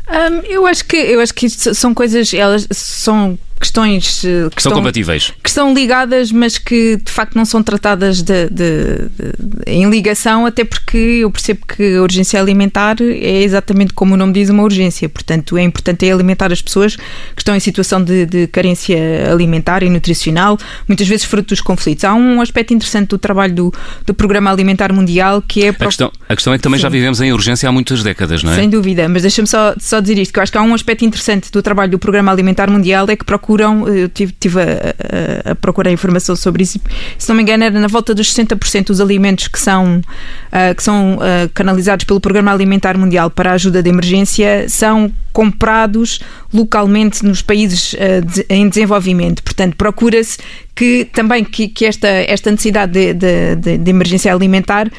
Um, 0.09 0.41
eu 0.47 0.67
acho 0.67 0.85
que 0.85 0.97
eu 0.97 1.21
acho 1.21 1.35
que 1.35 1.49
são 1.49 1.95
coisas, 1.95 2.33
elas 2.35 2.67
são 2.71 3.39
questões 3.63 4.25
eh, 4.25 4.49
que 4.55 4.61
são 4.61 4.73
compatíveis. 4.73 5.33
Que 5.41 5.49
estão 5.49 5.73
ligadas, 5.73 6.33
mas 6.33 6.59
que 6.59 6.97
de 6.97 7.11
facto 7.11 7.37
não 7.37 7.45
são 7.45 7.63
tratadas 7.63 8.21
de, 8.21 8.51
de, 8.51 9.09
de, 9.09 9.33
em 9.67 9.89
ligação, 9.89 10.45
até 10.45 10.65
porque 10.65 10.97
eu 10.97 11.31
percebo 11.31 11.61
que 11.67 11.97
a 11.97 12.03
urgência 12.03 12.41
alimentar 12.41 12.97
é 13.01 13.43
exatamente 13.43 13.93
como 13.93 14.15
o 14.15 14.17
nome 14.17 14.33
diz, 14.33 14.51
uma 14.51 14.65
urgência. 14.65 15.09
Portanto, 15.09 15.57
é 15.57 15.63
importante 15.63 16.07
é 16.07 16.13
alimentar 16.13 16.53
as 16.53 16.61
pessoas 16.61 16.97
que 16.97 17.39
estão 17.39 17.55
em 17.55 17.61
situação 17.61 18.03
de, 18.03 18.27
de 18.27 18.47
carência 18.49 18.99
alimentar 19.31 19.85
e 19.85 19.89
nutricional, 19.89 20.59
muitas 20.89 21.07
vezes 21.07 21.25
fruto 21.25 21.51
dos 21.51 21.61
conflitos. 21.61 22.05
Há 22.05 22.15
um 22.15 22.41
aspecto 22.41 22.75
interessante 22.75 23.09
do 23.11 23.19
trabalho 23.19 23.55
do, 23.55 23.75
do 24.05 24.13
Programa 24.13 24.51
Alimentar 24.51 24.93
Mundial 24.93 25.41
que 25.41 25.65
é. 25.65 25.69
A 25.69 25.75
questão, 25.75 26.11
a 26.29 26.35
questão 26.35 26.53
é 26.53 26.57
que 26.57 26.63
também 26.63 26.79
Sim. 26.79 26.83
já 26.83 26.89
vivemos 26.89 27.21
em 27.21 27.33
urgência 27.33 27.69
há 27.69 27.73
muitas 27.73 28.03
décadas, 28.03 28.43
não 28.43 28.53
é? 28.53 28.57
Sem 28.57 28.69
dúvida, 28.69 29.09
mas 29.09 29.23
deixa-me 29.23 29.47
só, 29.47 29.75
só 29.79 30.01
dizer 30.01 30.19
isto, 30.19 30.33
que 30.33 30.41
eu 30.41 30.43
acho 30.43 30.51
que 30.51 30.59
há 30.59 30.63
um 30.63 30.75
aspecto 30.75 31.05
interessante 31.05 31.51
do 31.53 31.63
trabalho 31.63 31.93
do 31.93 31.99
Programa 31.99 32.33
Alimentar 32.33 32.69
Mundial 32.69 33.07
é 33.09 33.15
que 33.15 33.25
procura 33.25 33.52
procuram, 33.53 33.89
eu 33.89 34.09
tive, 34.09 34.33
tive 34.39 34.61
a, 34.61 34.65
a, 34.65 35.51
a, 35.53 35.55
procurar 35.55 35.91
informação 35.91 36.35
sobre 36.35 36.63
isso, 36.63 36.81
se 37.19 37.29
não 37.29 37.37
me 37.37 37.43
engano, 37.43 37.65
era 37.65 37.79
na 37.79 37.87
volta 37.87 38.15
dos 38.15 38.33
60% 38.35 38.87
dos 38.87 39.01
alimentos 39.01 39.49
que 39.49 39.59
são, 39.59 39.99
uh, 39.99 40.75
que 40.75 40.83
são 40.83 41.17
uh, 41.17 41.49
canalizados 41.53 42.05
pelo 42.05 42.21
Programa 42.21 42.53
Alimentar 42.53 42.97
Mundial 42.97 43.31
para 43.31 43.51
a 43.51 43.55
ajuda 43.55 43.83
de 43.83 43.91
emergência 43.91 44.69
são 44.69 45.13
comprados 45.33 46.21
localmente 46.53 47.25
nos 47.25 47.43
países 47.43 47.95
uh, 47.95 48.25
de, 48.25 48.47
em 48.49 48.69
desenvolvimento. 48.69 49.43
Portanto, 49.43 49.77
procura-se 49.77 50.39
que 50.75 51.05
também 51.13 51.45
que, 51.45 51.69
que 51.69 51.85
esta, 51.85 52.09
esta 52.09 52.51
necessidade 52.51 52.93
de, 52.93 53.15
de, 53.15 53.57
de, 53.57 53.79
de 53.79 53.91
emergência 53.91 54.33
alimentar 54.33 54.91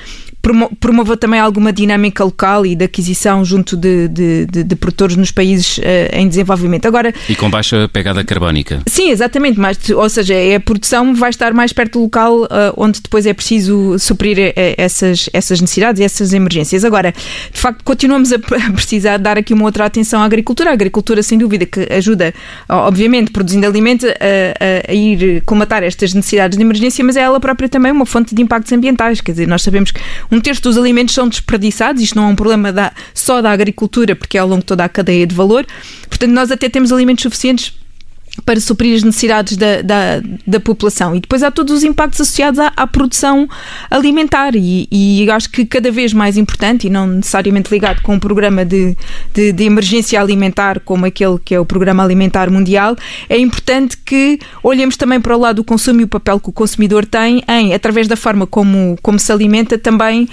promova 0.78 1.16
também 1.16 1.40
alguma 1.40 1.72
dinâmica 1.72 2.22
local 2.22 2.66
e 2.66 2.76
de 2.76 2.84
aquisição 2.84 3.46
junto 3.46 3.78
de, 3.78 4.10
de, 4.10 4.46
de, 4.46 4.64
de 4.64 4.76
produtores 4.76 5.16
nos 5.16 5.32
países 5.32 5.78
uh, 5.78 5.82
em 6.12 6.28
desenvolvimento. 6.28 6.86
Agora, 6.86 7.14
e 7.30 7.36
com 7.36 7.50
baixa 7.50 7.88
pegada 7.88 8.24
carbónica. 8.26 8.82
Sim, 8.86 9.10
exatamente, 9.10 9.58
mas, 9.58 9.78
ou 9.90 10.10
seja, 10.10 10.34
é 10.34 10.56
a 10.56 10.60
produção 10.60 11.16
vai 11.16 11.30
estar 11.30 11.54
mais 11.54 11.72
perto 11.72 11.94
do 11.94 12.04
local 12.04 12.44
uh, 12.44 12.48
onde 12.76 13.02
depois 13.02 13.26
é 13.26 13.34
preciso 13.34 13.98
suprir 13.98 14.38
uh, 14.38 14.54
essas, 14.78 15.30
essas 15.32 15.62
necessidades 15.62 16.02
e 16.02 16.04
essas 16.04 16.34
emergências. 16.34 16.84
Agora, 16.84 17.14
de 17.14 17.60
facto, 17.60 17.82
continuamos 17.84 18.34
a 18.34 18.40
precisar 18.40 19.18
dar 19.18 19.38
aqui 19.38 19.54
uma 19.54 19.64
outra 19.64 19.86
atenção 19.86 20.22
à 20.22 20.26
agricultura. 20.26 20.72
A 20.72 20.74
agricultura, 20.74 21.24
sem 21.24 21.38
dúvida, 21.38 21.66
que 21.66 21.88
ajuda, 21.94 22.34
obviamente, 22.68 23.32
produzindo 23.32 23.66
alimento, 23.66 24.06
a, 24.08 24.92
a 24.92 24.94
ir 24.94 25.42
comatar 25.46 25.84
estas 25.84 26.14
necessidades 26.14 26.58
de 26.58 26.64
emergência, 26.64 27.04
mas 27.04 27.16
é 27.16 27.22
ela 27.22 27.40
própria 27.40 27.70
também 27.70 27.92
uma 27.92 28.06
fonte 28.06 28.36
de 28.36 28.42
impactos 28.42 28.74
ambientais. 28.74 29.22
Quer 29.22 29.32
dizer, 29.32 29.48
nós 29.48 29.62
sabemos 29.62 29.92
que 29.92 30.02
um 30.34 30.42
terço 30.42 30.64
dos 30.64 30.78
alimentos 30.78 31.14
são 31.14 31.30
desperdiçados, 31.30 32.02
isto 32.02 32.16
não 32.16 32.26
é 32.26 32.28
um 32.28 32.36
problema 32.36 32.74
da, 32.74 32.92
só 33.14 33.42
da 33.42 33.52
agricultura, 33.52 34.16
porque 34.16 34.38
é 34.38 34.42
ao 34.42 34.48
longo 34.48 34.62
de 34.62 34.66
toda 34.66 34.84
a 34.84 34.90
cadeia 34.90 35.28
de 35.28 35.36
valor. 35.36 35.66
Portanto, 36.10 36.32
nós 36.32 36.50
até 36.52 36.68
temos 36.68 36.92
alimentos 36.92 37.22
suficientes 37.22 37.74
para 38.46 38.60
suprir 38.60 38.96
as 38.96 39.04
necessidades 39.04 39.56
da, 39.56 39.82
da, 39.82 40.22
da, 40.46 40.60
população. 40.60 41.16
E 41.16 41.20
depois 41.20 41.44
há 41.44 41.52
todos 41.52 41.74
os 41.74 41.84
impactos 41.84 42.20
associados 42.20 42.60
à, 42.60 42.74
à 42.76 42.88
produção 42.88 43.48
alimentar. 43.92 44.56
E, 44.56 44.88
e, 44.92 45.30
acho 45.30 45.50
que 45.50 45.66
cada 45.66 45.92
vez 45.92 46.14
mais 46.14 46.36
importante, 46.36 46.88
e 46.88 46.90
não 46.90 47.06
necessariamente 47.08 47.72
ligado 47.72 48.02
com 48.02 48.16
um 48.16 48.20
programa 48.20 48.66
de, 48.66 48.98
de, 49.34 49.52
de, 49.52 49.64
emergência 49.64 50.20
alimentar, 50.20 50.80
como 50.80 51.06
aquele 51.06 51.38
que 51.44 51.54
é 51.54 51.60
o 51.60 51.66
Programa 51.66 52.04
Alimentar 52.04 52.50
Mundial, 52.50 52.96
é 53.30 53.38
importante 53.38 53.98
que 53.98 54.40
olhemos 54.64 54.98
também 54.98 55.22
para 55.22 55.36
o 55.36 55.40
lado 55.40 55.58
do 55.58 55.64
consumo 55.64 56.02
e 56.02 56.04
o 56.04 56.08
papel 56.08 56.40
que 56.40 56.50
o 56.50 56.54
consumidor 56.54 57.06
tem 57.06 57.44
em, 57.48 57.74
através 57.74 58.08
da 58.08 58.16
forma 58.16 58.48
como, 58.48 58.98
como 59.02 59.20
se 59.20 59.32
alimenta, 59.32 59.78
também 59.78 60.28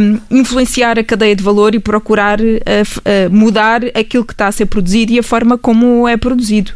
um, 0.00 0.18
influenciar 0.38 0.98
a 0.98 1.04
cadeia 1.04 1.34
de 1.34 1.42
valor 1.42 1.74
e 1.74 1.78
procurar 1.78 2.40
uh, 2.40 2.44
uh, 2.44 3.30
mudar 3.30 3.82
aquilo 3.94 4.24
que 4.24 4.32
está 4.32 4.48
a 4.48 4.52
ser 4.52 4.66
produzido 4.66 5.12
e 5.12 5.18
a 5.18 5.22
forma 5.22 5.56
como 5.56 6.08
é 6.08 6.16
produzido. 6.16 6.72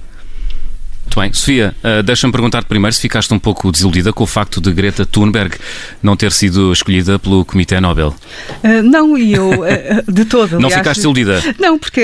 Muito 1.11 1.21
bem. 1.23 1.33
Sofia, 1.33 1.75
uh, 1.83 2.05
deixa-me 2.05 2.33
perguntar 2.33 2.63
primeiro 2.65 2.95
se 2.95 3.01
ficaste 3.01 3.35
um 3.35 3.39
pouco 3.39 3.73
desiludida 3.73 4.13
com 4.13 4.23
o 4.23 4.27
facto 4.29 4.61
de 4.61 4.73
Greta 4.73 5.05
Thunberg 5.05 5.57
não 6.01 6.17
ter 6.17 6.31
sido 6.31 6.73
escolhida 6.73 7.19
pelo 7.19 7.45
Comitê 7.45 7.81
Nobel. 7.81 8.15
Uh, 8.63 8.81
não, 8.85 9.19
e 9.19 9.33
eu, 9.33 9.51
uh, 9.51 10.13
de 10.13 10.25
todo. 10.25 10.55
Aliás, 10.55 10.63
não 10.63 10.71
ficaste 10.71 10.99
desiludida? 10.99 11.43
Não, 11.59 11.79
porque 11.81 12.01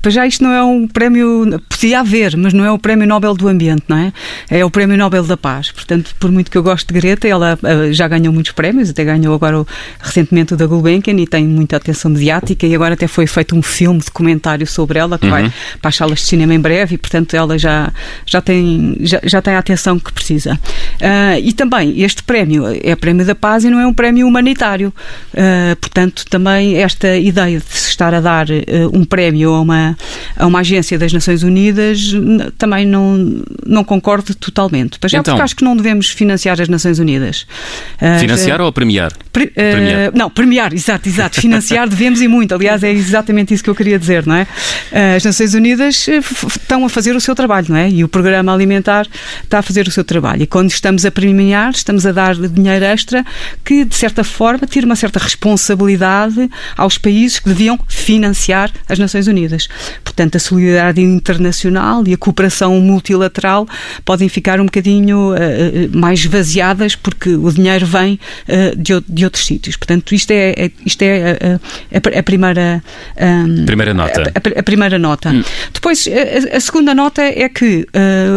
para 0.00 0.10
já 0.10 0.24
isto 0.24 0.44
não 0.44 0.52
é 0.52 0.62
um 0.62 0.86
prémio, 0.86 1.60
podia 1.68 1.98
haver, 1.98 2.36
mas 2.36 2.52
não 2.52 2.64
é 2.64 2.70
o 2.70 2.78
Prémio 2.78 3.08
Nobel 3.08 3.34
do 3.34 3.48
Ambiente, 3.48 3.82
não 3.88 3.96
é? 3.96 4.12
É 4.48 4.64
o 4.64 4.70
Prémio 4.70 4.96
Nobel 4.96 5.24
da 5.24 5.36
Paz. 5.36 5.72
Portanto, 5.72 6.14
por 6.20 6.30
muito 6.30 6.48
que 6.48 6.56
eu 6.56 6.62
goste 6.62 6.86
de 6.86 6.98
Greta, 6.98 7.26
ela 7.26 7.58
já 7.90 8.06
ganhou 8.06 8.32
muitos 8.32 8.52
prémios, 8.52 8.90
até 8.90 9.04
ganhou 9.04 9.34
agora 9.34 9.66
recentemente 10.00 10.54
o 10.54 10.56
da 10.56 10.66
Gulbenkian 10.66 11.18
e 11.18 11.26
tem 11.26 11.44
muita 11.44 11.76
atenção 11.76 12.10
mediática 12.10 12.66
e 12.66 12.74
agora 12.74 12.94
até 12.94 13.08
foi 13.08 13.26
feito 13.26 13.56
um 13.56 13.62
filme 13.62 14.00
documentário 14.00 14.66
sobre 14.66 14.98
ela 14.98 15.18
que 15.18 15.24
uhum. 15.26 15.30
vai 15.32 15.52
para 15.80 15.88
as 15.88 15.96
salas 15.96 16.20
de 16.20 16.26
cinema 16.26 16.54
em 16.54 16.60
breve 16.60 16.94
e, 16.94 16.98
portanto, 16.98 17.34
ela 17.34 17.58
já 17.58 17.92
já 18.28 18.42
tem, 18.42 18.96
já, 19.00 19.20
já 19.24 19.40
tem 19.40 19.54
a 19.54 19.58
atenção 19.58 19.98
que 19.98 20.12
precisa. 20.12 20.60
Uh, 21.00 21.40
e 21.42 21.52
também, 21.52 22.02
este 22.02 22.22
prémio 22.22 22.64
é 22.82 22.94
prémio 22.94 23.24
da 23.24 23.34
paz 23.34 23.64
e 23.64 23.70
não 23.70 23.80
é 23.80 23.86
um 23.86 23.94
prémio 23.94 24.26
humanitário. 24.28 24.92
Uh, 25.32 25.74
portanto, 25.76 26.24
também 26.28 26.76
esta 26.76 27.16
ideia 27.16 27.58
de 27.58 27.64
se 27.64 27.88
estar 27.88 28.12
a 28.12 28.20
dar 28.20 28.46
uh, 28.50 28.54
um 28.92 29.04
prémio 29.04 29.54
a 29.54 29.60
uma, 29.62 29.98
a 30.36 30.46
uma 30.46 30.60
agência 30.60 30.98
das 30.98 31.12
Nações 31.12 31.42
Unidas 31.42 32.14
também 32.58 32.84
não, 32.84 33.42
não 33.66 33.82
concordo 33.82 34.34
totalmente. 34.34 34.98
Mas 35.00 35.10
já 35.10 35.18
então, 35.18 35.34
porque 35.34 35.44
acho 35.44 35.56
que 35.56 35.64
não 35.64 35.74
devemos 35.74 36.10
financiar 36.10 36.60
as 36.60 36.68
Nações 36.68 36.98
Unidas. 36.98 37.46
financiar 38.20 38.60
ou 38.60 38.70
premiar? 38.70 39.12
Pre, 39.32 39.46
premiar? 39.46 40.12
Não, 40.14 40.28
premiar, 40.28 40.74
exato, 40.74 41.08
exato. 41.08 41.40
Financiar 41.40 41.88
devemos 41.88 42.20
e 42.20 42.28
muito. 42.28 42.54
Aliás, 42.54 42.82
é 42.82 42.92
exatamente 42.92 43.54
isso 43.54 43.64
que 43.64 43.70
eu 43.70 43.74
queria 43.74 43.98
dizer, 43.98 44.26
não 44.26 44.34
é? 44.34 44.46
As 45.16 45.24
Nações 45.24 45.54
Unidas 45.54 46.06
estão 46.06 46.84
a 46.84 46.88
fazer 46.88 47.16
o 47.16 47.20
seu 47.20 47.34
trabalho, 47.34 47.66
não 47.70 47.76
é? 47.76 47.88
E 47.88 48.04
o 48.04 48.08
programa 48.18 48.52
alimentar 48.52 49.06
está 49.42 49.60
a 49.60 49.62
fazer 49.62 49.86
o 49.86 49.90
seu 49.90 50.04
trabalho. 50.04 50.42
E 50.42 50.46
quando 50.46 50.70
estamos 50.70 51.04
a 51.04 51.10
premiar, 51.10 51.70
estamos 51.70 52.04
a 52.04 52.12
dar 52.12 52.34
dinheiro 52.34 52.84
extra 52.84 53.24
que, 53.64 53.84
de 53.84 53.94
certa 53.94 54.24
forma, 54.24 54.66
tira 54.66 54.84
uma 54.84 54.96
certa 54.96 55.20
responsabilidade 55.20 56.50
aos 56.76 56.98
países 56.98 57.38
que 57.38 57.48
deviam 57.48 57.78
financiar 57.88 58.70
as 58.88 58.98
Nações 58.98 59.28
Unidas. 59.28 59.68
Portanto, 60.02 60.36
a 60.36 60.38
solidariedade 60.40 61.00
internacional 61.00 62.02
e 62.06 62.14
a 62.14 62.16
cooperação 62.16 62.80
multilateral 62.80 63.68
podem 64.04 64.28
ficar 64.28 64.60
um 64.60 64.64
bocadinho 64.64 65.32
uh, 65.32 65.96
mais 65.96 66.24
vaziadas 66.24 66.96
porque 66.96 67.30
o 67.30 67.52
dinheiro 67.52 67.86
vem 67.86 68.18
uh, 68.48 68.76
de, 68.76 69.00
de, 69.08 69.24
outros 69.24 69.46
sítios. 69.46 69.76
Portanto, 69.76 70.14
isto 70.14 70.30
é, 70.32 70.54
é 70.56 70.70
isto 70.84 71.02
é 71.02 71.38
a, 71.92 72.16
a, 72.16 72.18
a 72.18 72.22
primeira, 72.22 72.82
um, 73.20 73.64
primeira 73.64 73.94
nota. 73.94 74.32
A, 74.34 74.60
a 74.60 74.62
primeira 74.62 74.98
nota. 74.98 75.30
Hum. 75.30 75.44
Depois, 75.72 76.08
a, 76.52 76.60
segunda 76.60 76.94
nota 76.94 77.22
é 77.22 77.48
que 77.48 77.86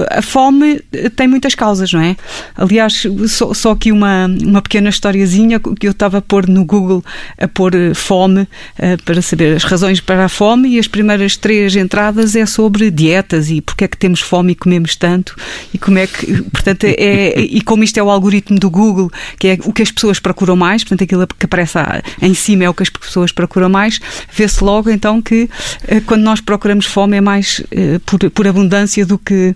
a 0.09 0.21
fome 0.21 0.81
tem 1.15 1.27
muitas 1.27 1.55
causas, 1.55 1.91
não 1.91 2.01
é? 2.01 2.15
Aliás, 2.55 3.05
só, 3.27 3.53
só 3.53 3.71
aqui 3.71 3.91
uma, 3.91 4.27
uma 4.41 4.61
pequena 4.61 4.89
historiazinha 4.89 5.59
que 5.59 5.87
eu 5.87 5.91
estava 5.91 6.19
a 6.19 6.21
pôr 6.21 6.47
no 6.47 6.65
Google 6.65 7.03
a 7.37 7.47
pôr 7.47 7.75
eh, 7.75 7.93
fome 7.93 8.47
para 9.05 9.21
saber 9.21 9.55
as 9.55 9.63
razões 9.63 9.99
para 9.99 10.25
a 10.25 10.29
fome 10.29 10.69
e 10.69 10.79
as 10.79 10.87
primeiras 10.87 11.37
três 11.37 11.75
entradas 11.75 12.35
é 12.35 12.45
sobre 12.45 12.89
dietas 12.91 13.49
e 13.49 13.61
porque 13.61 13.83
é 13.83 13.87
que 13.87 13.97
temos 13.97 14.19
fome 14.19 14.53
e 14.53 14.55
comemos 14.55 14.95
tanto 14.95 15.35
e 15.73 15.77
como 15.77 15.97
é 15.97 16.07
que, 16.07 16.41
portanto, 16.43 16.85
é, 16.85 17.39
e 17.39 17.61
como 17.61 17.83
isto 17.83 17.97
é 17.97 18.03
o 18.03 18.09
algoritmo 18.09 18.59
do 18.59 18.69
Google, 18.69 19.09
que 19.39 19.47
é 19.47 19.57
o 19.63 19.73
que 19.73 19.81
as 19.81 19.91
pessoas 19.91 20.19
procuram 20.19 20.55
mais, 20.55 20.83
portanto, 20.83 21.03
aquilo 21.03 21.27
que 21.27 21.45
aparece 21.45 21.77
em 22.21 22.33
cima 22.33 22.63
é 22.63 22.69
o 22.69 22.73
que 22.73 22.83
as 22.83 22.89
pessoas 22.89 23.31
procuram 23.31 23.69
mais, 23.69 23.99
vê-se 24.33 24.63
logo 24.63 24.89
então 24.89 25.21
que 25.21 25.49
quando 26.05 26.21
nós 26.21 26.41
procuramos 26.41 26.85
fome 26.85 27.17
é 27.17 27.21
mais 27.21 27.61
por, 28.05 28.29
por 28.31 28.47
abundância 28.47 29.05
do 29.05 29.17
que 29.17 29.55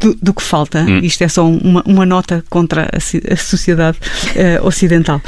do, 0.00 0.16
do, 0.20 0.34
que 0.34 0.42
falta. 0.42 0.80
Hum. 0.80 0.98
Isto 1.00 1.22
é 1.22 1.28
só 1.28 1.48
uma, 1.48 1.82
uma 1.86 2.04
nota 2.04 2.44
contra 2.50 2.88
a, 2.92 2.96
a 2.96 3.36
sociedade 3.36 3.98
uh, 4.00 4.66
ocidental. 4.66 5.20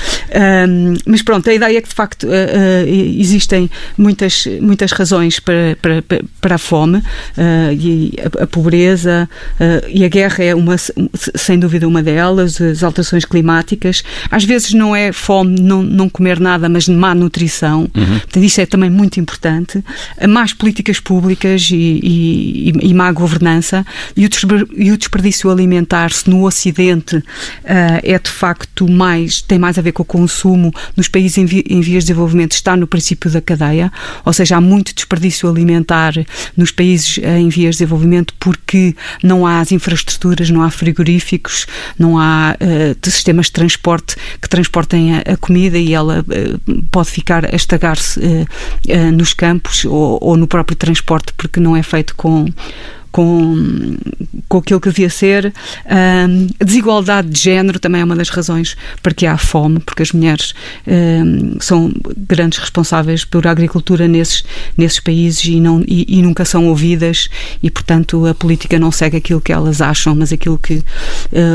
mas 1.06 1.22
pronto, 1.22 1.48
a 1.48 1.54
ideia 1.54 1.78
é 1.78 1.80
que 1.80 1.88
de 1.88 1.94
facto 1.94 2.24
uh, 2.24 2.28
uh, 2.28 2.88
existem 2.88 3.70
muitas, 3.96 4.46
muitas 4.60 4.92
razões 4.92 5.38
para, 5.38 5.76
para, 5.80 6.02
para 6.40 6.54
a 6.56 6.58
fome 6.58 7.02
e 7.78 8.14
a, 8.18 8.44
a 8.44 8.46
pobreza 8.46 9.28
e 9.88 10.04
a 10.04 10.08
guerra 10.08 10.42
é 10.42 10.54
uma, 10.54 10.76
sem 11.34 11.58
dúvida 11.58 11.86
uma 11.86 12.02
delas, 12.02 12.60
as 12.60 12.82
alterações 12.82 13.24
climáticas. 13.24 14.02
Às 14.30 14.44
vezes 14.44 14.72
não 14.72 14.94
é 14.94 15.12
fome 15.12 15.60
não, 15.60 15.82
não 15.82 16.08
comer 16.08 16.40
nada, 16.40 16.68
mas 16.68 16.88
má 16.88 17.14
nutrição. 17.14 17.88
Uhum. 17.94 18.18
Portanto, 18.18 18.44
isso 18.44 18.60
é 18.60 18.66
também 18.66 18.90
muito 18.90 19.20
importante. 19.20 19.82
Más 20.28 20.52
políticas 20.52 21.00
públicas 21.00 21.68
e, 21.70 22.00
e, 22.02 22.72
e 22.82 22.94
má 22.94 23.10
governança 23.12 23.83
e 24.16 24.92
o 24.92 24.98
desperdício 24.98 25.50
alimentar, 25.50 26.12
se 26.12 26.28
no 26.28 26.44
Ocidente 26.44 27.16
uh, 27.16 27.24
é 28.02 28.18
de 28.18 28.30
facto 28.30 28.90
mais, 28.90 29.40
tem 29.42 29.58
mais 29.58 29.78
a 29.78 29.82
ver 29.82 29.92
com 29.92 30.02
o 30.02 30.06
consumo, 30.06 30.72
nos 30.96 31.08
países 31.08 31.38
em, 31.38 31.44
vi, 31.44 31.64
em 31.68 31.80
vias 31.80 32.04
de 32.04 32.08
desenvolvimento 32.08 32.52
está 32.52 32.76
no 32.76 32.86
princípio 32.86 33.30
da 33.30 33.40
cadeia, 33.40 33.92
ou 34.24 34.32
seja, 34.32 34.56
há 34.56 34.60
muito 34.60 34.94
desperdício 34.94 35.48
alimentar 35.48 36.12
nos 36.56 36.70
países 36.70 37.18
uh, 37.18 37.26
em 37.26 37.48
vias 37.48 37.76
de 37.76 37.78
desenvolvimento 37.78 38.34
porque 38.38 38.94
não 39.22 39.46
há 39.46 39.60
as 39.60 39.72
infraestruturas, 39.72 40.50
não 40.50 40.62
há 40.62 40.70
frigoríficos, 40.70 41.66
não 41.98 42.18
há 42.18 42.56
uh, 42.60 43.10
sistemas 43.10 43.46
de 43.46 43.52
transporte 43.52 44.16
que 44.40 44.48
transportem 44.48 45.16
a, 45.16 45.18
a 45.20 45.36
comida 45.36 45.78
e 45.78 45.92
ela 45.92 46.24
pode 46.90 47.10
ficar 47.10 47.44
a 47.44 47.56
estagar-se 47.56 48.20
nos 49.12 49.32
campos 49.32 49.84
ou, 49.84 50.18
ou 50.20 50.36
no 50.36 50.46
próprio 50.46 50.76
transporte 50.76 51.32
porque 51.36 51.60
não 51.60 51.76
é 51.76 51.82
feito 51.82 52.14
com 52.14 52.46
com, 53.14 53.96
com 54.48 54.58
aquilo 54.58 54.80
que 54.80 54.88
devia 54.88 55.08
ser. 55.08 55.54
A 55.86 56.64
desigualdade 56.64 57.28
de 57.30 57.40
género 57.40 57.78
também 57.78 58.00
é 58.00 58.04
uma 58.04 58.16
das 58.16 58.28
razões 58.28 58.76
para 59.00 59.14
que 59.14 59.24
há 59.24 59.38
fome, 59.38 59.78
porque 59.78 60.02
as 60.02 60.10
mulheres 60.10 60.52
são 61.60 61.92
grandes 62.16 62.58
responsáveis 62.58 63.24
pela 63.24 63.52
agricultura 63.52 64.08
nesses, 64.08 64.42
nesses 64.76 64.98
países 64.98 65.44
e, 65.44 65.60
não, 65.60 65.84
e, 65.86 66.18
e, 66.18 66.22
nunca 66.22 66.44
são 66.44 66.66
ouvidas 66.66 67.28
e, 67.62 67.70
portanto, 67.70 68.26
a 68.26 68.34
política 68.34 68.80
não 68.80 68.90
segue 68.90 69.18
aquilo 69.18 69.40
que 69.40 69.52
elas 69.52 69.80
acham, 69.80 70.16
mas 70.16 70.32
aquilo 70.32 70.58
que 70.58 70.74
uh, 70.78 70.82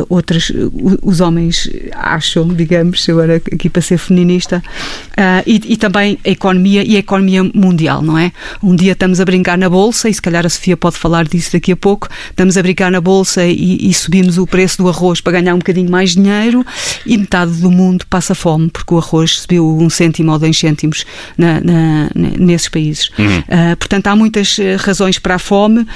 outras, 0.07 0.53
os 1.01 1.19
homens 1.19 1.69
acham, 1.91 2.47
digamos, 2.47 3.07
agora 3.09 3.35
aqui 3.35 3.69
para 3.69 3.81
ser 3.81 3.97
feminista. 3.97 4.63
Uh, 5.11 5.43
e, 5.45 5.73
e 5.73 5.75
também 5.75 6.17
a 6.25 6.29
economia 6.29 6.83
e 6.87 6.95
a 6.95 6.99
economia 6.99 7.43
mundial, 7.43 8.01
não 8.01 8.17
é? 8.17 8.31
Um 8.63 8.73
dia 8.73 8.93
estamos 8.93 9.19
a 9.19 9.25
brincar 9.25 9.57
na 9.57 9.69
bolsa 9.69 10.07
e 10.07 10.13
se 10.13 10.21
calhar 10.21 10.45
a 10.45 10.49
Sofia 10.49 10.77
pode 10.77 10.95
falar 10.95 11.27
disso 11.27 11.48
isso 11.49 11.53
daqui 11.53 11.71
a 11.71 11.75
pouco, 11.75 12.07
estamos 12.29 12.57
a 12.57 12.61
brincar 12.61 12.91
na 12.91 13.01
bolsa 13.01 13.45
e, 13.45 13.89
e, 13.89 13.93
subimos 13.93 14.37
o 14.37 14.45
preço 14.45 14.77
do 14.77 14.87
arroz 14.87 15.19
para 15.19 15.33
ganhar 15.33 15.55
um 15.55 15.57
bocadinho 15.57 15.89
mais 15.89 16.11
dinheiro 16.11 16.65
e 17.05 17.17
metade 17.17 17.51
do 17.53 17.71
mundo 17.71 18.05
passa 18.07 18.35
fome 18.35 18.69
porque 18.69 18.93
o 18.93 18.97
arroz 18.97 19.41
subiu 19.41 19.77
um 19.77 19.89
cêntimo 19.89 20.31
ou 20.31 20.39
dois 20.39 20.57
cêntimos 20.57 21.05
na, 21.37 21.59
na, 21.59 22.09
nesses 22.15 22.69
países. 22.69 23.09
Uhum. 23.17 23.39
Uh, 23.39 23.77
portanto, 23.77 24.07
há 24.07 24.15
muitas 24.15 24.57
ah, 24.59 24.81
razões 24.81 25.17
para 25.17 25.35
a 25.35 25.39
fome 25.39 25.81
uh, 25.81 25.87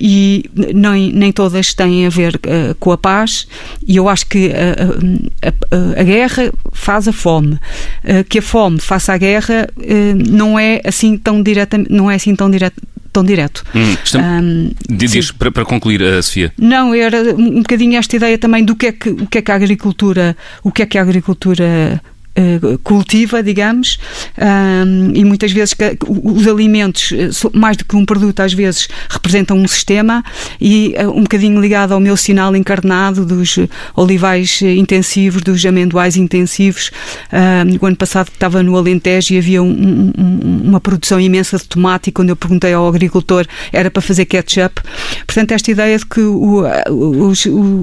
e 0.00 0.44
nem, 0.74 1.12
nem 1.12 1.32
todas 1.32 1.74
têm 1.74 2.06
a 2.06 2.08
ver 2.08 2.36
uh, 2.36 2.74
com 2.78 2.92
a 2.92 2.98
paz 2.98 3.46
e 3.86 3.96
eu 3.96 4.08
acho 4.08 4.26
que 4.26 4.52
a, 4.52 5.48
a, 5.48 6.00
a 6.00 6.04
guerra 6.04 6.52
faz 6.72 7.08
a 7.08 7.12
fome. 7.12 7.58
Que 8.28 8.38
a 8.38 8.42
fome 8.42 8.80
faça 8.80 9.12
a 9.12 9.18
guerra 9.18 9.68
não 10.28 10.58
é 10.58 10.80
assim 10.84 11.16
tão 11.16 11.42
direta, 11.42 11.78
não 11.88 12.10
é 12.10 12.14
assim 12.16 12.34
tão 12.34 12.50
direta 12.50 12.80
tão 13.12 13.22
direto. 13.22 13.62
Hum, 13.74 13.94
um, 14.16 14.72
diz, 14.88 15.30
para, 15.30 15.50
para, 15.50 15.64
concluir, 15.64 16.00
uh, 16.00 16.22
Sofia. 16.22 16.52
Não, 16.58 16.94
era 16.94 17.34
um 17.34 17.58
bocadinho 17.62 17.96
esta 17.96 18.16
ideia 18.16 18.38
também 18.38 18.64
do 18.64 18.74
que 18.74 18.86
é 18.86 18.92
que, 18.92 19.10
o 19.10 19.26
que, 19.26 19.38
é 19.38 19.42
que 19.42 19.50
a 19.50 19.54
agricultura, 19.54 20.36
o 20.62 20.72
que 20.72 20.82
é 20.82 20.86
que 20.86 20.98
a 20.98 21.02
agricultura 21.02 22.00
cultiva, 22.82 23.42
digamos, 23.42 23.98
um, 24.38 25.12
e 25.14 25.24
muitas 25.24 25.52
vezes 25.52 25.74
os 26.08 26.46
alimentos, 26.46 27.12
eh, 27.12 27.28
mais 27.52 27.76
do 27.76 27.84
que 27.84 27.94
um 27.94 28.04
produto, 28.04 28.40
às 28.40 28.52
vezes 28.52 28.88
representam 29.08 29.58
um 29.58 29.68
sistema 29.68 30.24
e 30.60 30.94
uh, 30.98 31.10
um 31.10 31.22
bocadinho 31.22 31.60
ligado 31.60 31.92
ao 31.92 32.00
meu 32.00 32.16
sinal 32.16 32.56
encarnado 32.56 33.26
dos 33.26 33.58
olivais 33.94 34.62
intensivos, 34.62 35.42
dos 35.42 35.64
amendoais 35.66 36.16
intensivos. 36.16 36.90
Um, 37.32 37.78
o 37.80 37.86
ano 37.86 37.96
passado 37.96 38.28
estava 38.28 38.62
no 38.62 38.76
Alentejo 38.76 39.34
e 39.34 39.38
havia 39.38 39.62
um, 39.62 40.12
uma 40.64 40.80
produção 40.80 41.20
imensa 41.20 41.58
de 41.58 41.64
tomate 41.64 42.10
e 42.10 42.12
quando 42.12 42.30
eu 42.30 42.36
perguntei 42.36 42.72
ao 42.72 42.88
agricultor 42.88 43.46
era 43.72 43.90
para 43.90 44.00
fazer 44.00 44.24
ketchup. 44.24 44.80
Portanto, 45.26 45.52
esta 45.52 45.70
ideia 45.70 45.98
de 45.98 46.06
que 46.06 46.20
o, 46.20 46.64
o, 46.88 47.32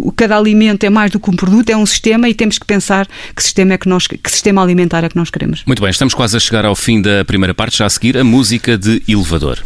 o, 0.08 0.12
cada 0.16 0.38
alimento 0.38 0.84
é 0.84 0.90
mais 0.90 1.12
do 1.12 1.20
que 1.20 1.30
um 1.30 1.36
produto, 1.36 1.70
é 1.70 1.78
um 1.78 1.86
sistema 1.86 2.28
e 2.28 2.34
temos 2.34 2.58
que 2.58 2.66
pensar 2.66 3.08
que 3.36 3.44
sistema 3.44 3.74
é 3.74 3.78
que 3.78 3.88
nós 3.88 4.08
que 4.08 4.18
sistema 4.40 4.64
alimentar 4.64 5.04
é 5.04 5.10
que 5.10 5.16
nós 5.16 5.30
queremos. 5.30 5.64
Muito 5.66 5.82
bem, 5.82 5.92
estamos 5.92 6.14
quase 6.14 6.36
a 6.36 6.40
chegar 6.40 6.66
ao 6.66 6.76
fim 6.76 7.02
da 7.02 7.24
primeira 7.26 7.54
parte, 7.54 7.78
já 7.78 7.86
a 7.86 7.90
seguir 7.90 8.18
a 8.18 8.24
música 8.24 8.78
de 8.78 9.04
elevador. 9.08 9.60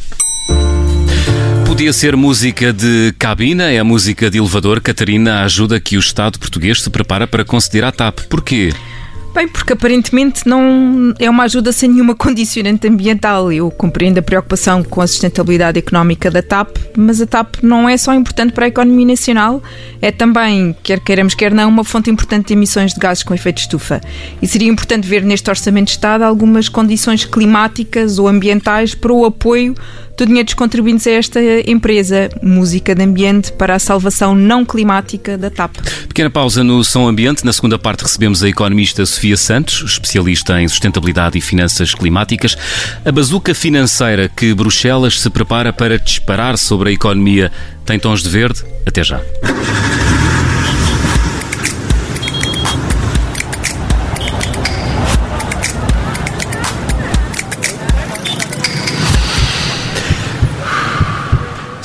Podia 1.66 1.94
ser 1.94 2.16
música 2.16 2.74
de 2.74 3.14
cabina, 3.18 3.72
é 3.72 3.80
a 3.80 3.84
música 3.84 4.30
de 4.30 4.38
elevador. 4.38 4.82
Catarina 4.82 5.44
ajuda 5.44 5.80
que 5.80 5.96
o 5.96 6.00
Estado 6.00 6.40
português 6.40 6.82
se 6.82 6.90
prepara 6.90 7.28
para 7.28 7.46
conceder 7.46 7.84
à 7.84 7.92
TAP. 7.92 8.22
Porquê? 8.30 8.74
Bem, 9.34 9.48
porque 9.48 9.74
aparentemente 9.74 10.48
não 10.48 11.12
é 11.18 11.28
uma 11.28 11.46
ajuda 11.46 11.72
sem 11.72 11.90
nenhuma 11.90 12.14
condicionante 12.14 12.88
ambiental. 12.88 13.52
Eu 13.52 13.72
compreendo 13.72 14.20
a 14.20 14.22
preocupação 14.22 14.84
com 14.84 15.02
a 15.02 15.08
sustentabilidade 15.08 15.80
económica 15.80 16.30
da 16.30 16.44
TAP, 16.44 16.78
mas 16.96 17.20
a 17.20 17.26
TAP 17.26 17.56
não 17.64 17.90
é 17.90 17.98
só 17.98 18.14
importante 18.14 18.54
para 18.54 18.66
a 18.66 18.68
economia 18.68 19.08
nacional, 19.08 19.64
é 20.00 20.12
também, 20.12 20.76
quer 20.84 21.00
queiramos, 21.00 21.34
quer 21.34 21.52
não, 21.52 21.68
uma 21.68 21.84
fonte 21.84 22.12
importante 22.12 22.50
de 22.50 22.54
emissões 22.54 22.94
de 22.94 23.00
gases 23.00 23.24
com 23.24 23.34
efeito 23.34 23.58
estufa. 23.58 24.00
E 24.40 24.48
seria 24.48 24.70
importante 24.70 25.08
ver 25.08 25.24
neste 25.24 25.50
Orçamento 25.50 25.88
de 25.88 25.94
Estado 25.94 26.22
algumas 26.22 26.70
condições 26.70 27.26
climáticas 27.26 28.20
ou 28.20 28.28
ambientais 28.28 28.94
para 28.94 29.12
o 29.12 29.26
apoio 29.26 29.74
do 30.18 30.26
dinheiro 30.26 30.46
dos 30.46 30.54
contribuintes 30.54 31.08
a 31.08 31.12
esta 31.12 31.40
empresa, 31.66 32.30
Música 32.42 32.94
de 32.94 33.04
Ambiente, 33.04 33.52
para 33.52 33.76
a 33.76 33.80
salvação 33.80 34.36
não 34.36 34.66
climática 34.66 35.38
da 35.38 35.50
TAP. 35.50 35.76
Pequena 36.08 36.30
pausa 36.30 36.64
no 36.64 36.84
Som 36.84 37.08
Ambiente. 37.08 37.46
Na 37.46 37.54
segunda 37.54 37.80
parte 37.80 38.04
recebemos 38.04 38.44
a 38.44 38.50
economista 38.50 39.06
Sofia 39.06 39.38
Santos, 39.38 39.84
especialista 39.84 40.62
em 40.62 40.68
sustentabilidade 40.68 41.38
e 41.38 41.42
finanças 41.42 41.94
climáticas. 41.96 42.56
A 43.04 43.12
bazuca 43.12 43.54
financeira 43.56 44.30
que 44.30 44.54
Bruxelas 44.54 45.20
se 45.20 45.30
prepara 45.30 45.74
para 45.74 45.98
disparar 45.98 46.58
sobre 46.58 46.90
a 46.90 46.94
economia 46.94 47.52
tem 47.86 48.00
tons 48.00 48.24
de 48.24 48.30
verde? 48.30 48.64
Até 48.86 49.04
já. 49.04 49.20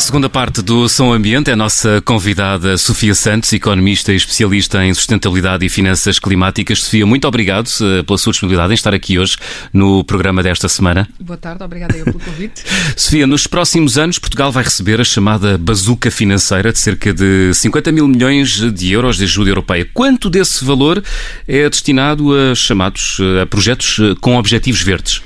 Segunda 0.09 0.31
parte 0.31 0.63
do 0.63 0.89
Som 0.89 1.13
Ambiente 1.13 1.51
é 1.51 1.53
a 1.53 1.57
nossa 1.57 2.01
convidada 2.01 2.79
Sofia 2.79 3.15
Santos, 3.15 3.53
economista 3.53 4.11
e 4.11 4.17
especialista 4.17 4.83
em 4.83 4.95
sustentabilidade 4.95 5.67
e 5.67 5.69
finanças 5.69 6.19
climáticas. 6.19 6.83
Sofia, 6.85 7.05
muito 7.05 7.29
obrigado 7.29 7.69
eh, 7.83 8.03
pela 8.03 8.17
sua 8.17 8.31
disponibilidade 8.31 8.73
em 8.73 8.75
estar 8.75 8.95
aqui 8.95 9.19
hoje 9.19 9.37
no 9.71 10.03
programa 10.03 10.43
desta 10.43 10.67
semana. 10.67 11.07
Boa 11.21 11.37
tarde, 11.37 11.63
obrigada 11.63 11.95
eu 11.95 12.07
pelo 12.07 12.21
convite. 12.21 12.65
Sofia, 12.97 13.27
nos 13.27 13.47
próximos 13.47 13.99
anos 13.99 14.19
Portugal 14.19 14.51
vai 14.51 14.65
receber 14.65 14.99
a 14.99 15.05
chamada 15.05 15.59
bazuca 15.59 16.11
financeira 16.11 16.73
de 16.73 16.79
cerca 16.79 17.13
de 17.13 17.53
50 17.53 17.93
mil 17.93 18.09
milhões 18.09 18.73
de 18.73 18.91
euros 18.91 19.19
de 19.19 19.25
ajuda 19.25 19.51
europeia. 19.51 19.87
Quanto 19.93 20.31
desse 20.31 20.65
valor 20.65 21.05
é 21.47 21.69
destinado 21.69 22.35
a 22.35 22.55
chamados 22.55 23.19
a 23.43 23.45
projetos 23.45 23.99
eh, 24.01 24.15
com 24.23 24.39
objetivos 24.39 24.81
verdes? 24.81 25.21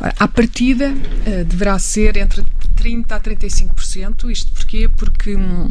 À 0.00 0.28
partida, 0.28 0.94
eh, 1.24 1.44
deverá 1.44 1.78
ser 1.78 2.16
entre 2.16 2.44
30% 2.76 3.12
a 3.12 3.20
35%. 3.20 4.30
Isto 4.30 4.52
porquê? 4.52 4.88
Porque 4.88 5.34
hum, 5.34 5.70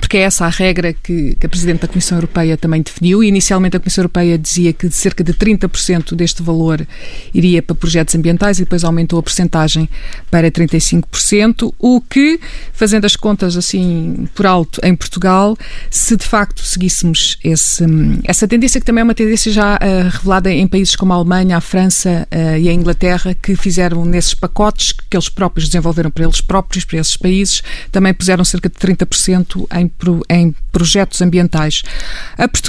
porque 0.00 0.18
é 0.18 0.20
essa 0.20 0.46
a 0.46 0.48
regra 0.48 0.92
que, 0.92 1.34
que, 1.34 1.46
a 1.46 1.48
Presidente 1.48 1.80
da 1.80 1.88
Comissão 1.88 2.18
Europeia 2.18 2.56
também 2.56 2.82
definiu. 2.82 3.22
Inicialmente 3.22 3.76
a 3.76 3.80
Comissão 3.80 4.02
Europeia 4.02 4.38
dizia 4.38 4.72
que 4.72 4.90
cerca 4.90 5.24
de 5.24 5.32
30% 5.32 6.14
deste 6.14 6.42
valor 6.42 6.86
iria 7.34 7.62
para 7.62 7.74
projetos 7.74 8.14
ambientais 8.14 8.58
e 8.58 8.64
depois 8.64 8.84
aumentou 8.84 9.18
a 9.18 9.22
percentagem 9.22 9.88
para 10.30 10.50
35%, 10.50 11.72
o 11.78 12.00
que, 12.00 12.38
fazendo 12.72 13.04
as 13.04 13.16
contas 13.16 13.56
assim 13.56 14.28
por 14.34 14.46
alto 14.46 14.80
em 14.84 14.94
Portugal, 14.94 15.56
se 15.90 16.16
de 16.16 16.24
facto 16.24 16.62
seguíssemos 16.62 17.38
esse, 17.42 17.84
essa 18.24 18.46
tendência, 18.46 18.80
que 18.80 18.86
também 18.86 19.00
é 19.00 19.04
uma 19.04 19.14
tendência 19.14 19.50
já 19.50 19.76
uh, 19.76 20.08
revelada 20.10 20.52
em 20.52 20.66
países 20.66 20.94
como 20.96 21.12
a 21.12 21.16
Alemanha, 21.16 21.56
a 21.56 21.60
França 21.60 22.26
uh, 22.32 22.58
e 22.58 22.68
a 22.68 22.72
Inglaterra, 22.72 23.34
que 23.34 23.56
fizeram 23.56 24.04
nesses 24.04 24.34
pacotes 24.34 24.92
que 24.92 25.16
eles 25.16 25.28
próprios 25.28 25.68
desenvolveram 25.68 26.10
para 26.10 26.24
eles 26.24 26.40
próprios, 26.40 26.84
para 26.84 26.98
esses 26.98 27.16
países, 27.16 27.62
também 27.90 28.12
puseram 28.12 28.44
cerca 28.44 28.68
de 28.68 28.74
30% 28.76 29.66
em 29.74 29.85
em, 30.28 30.54
projetos 30.72 31.22
ambientais. 31.22 31.82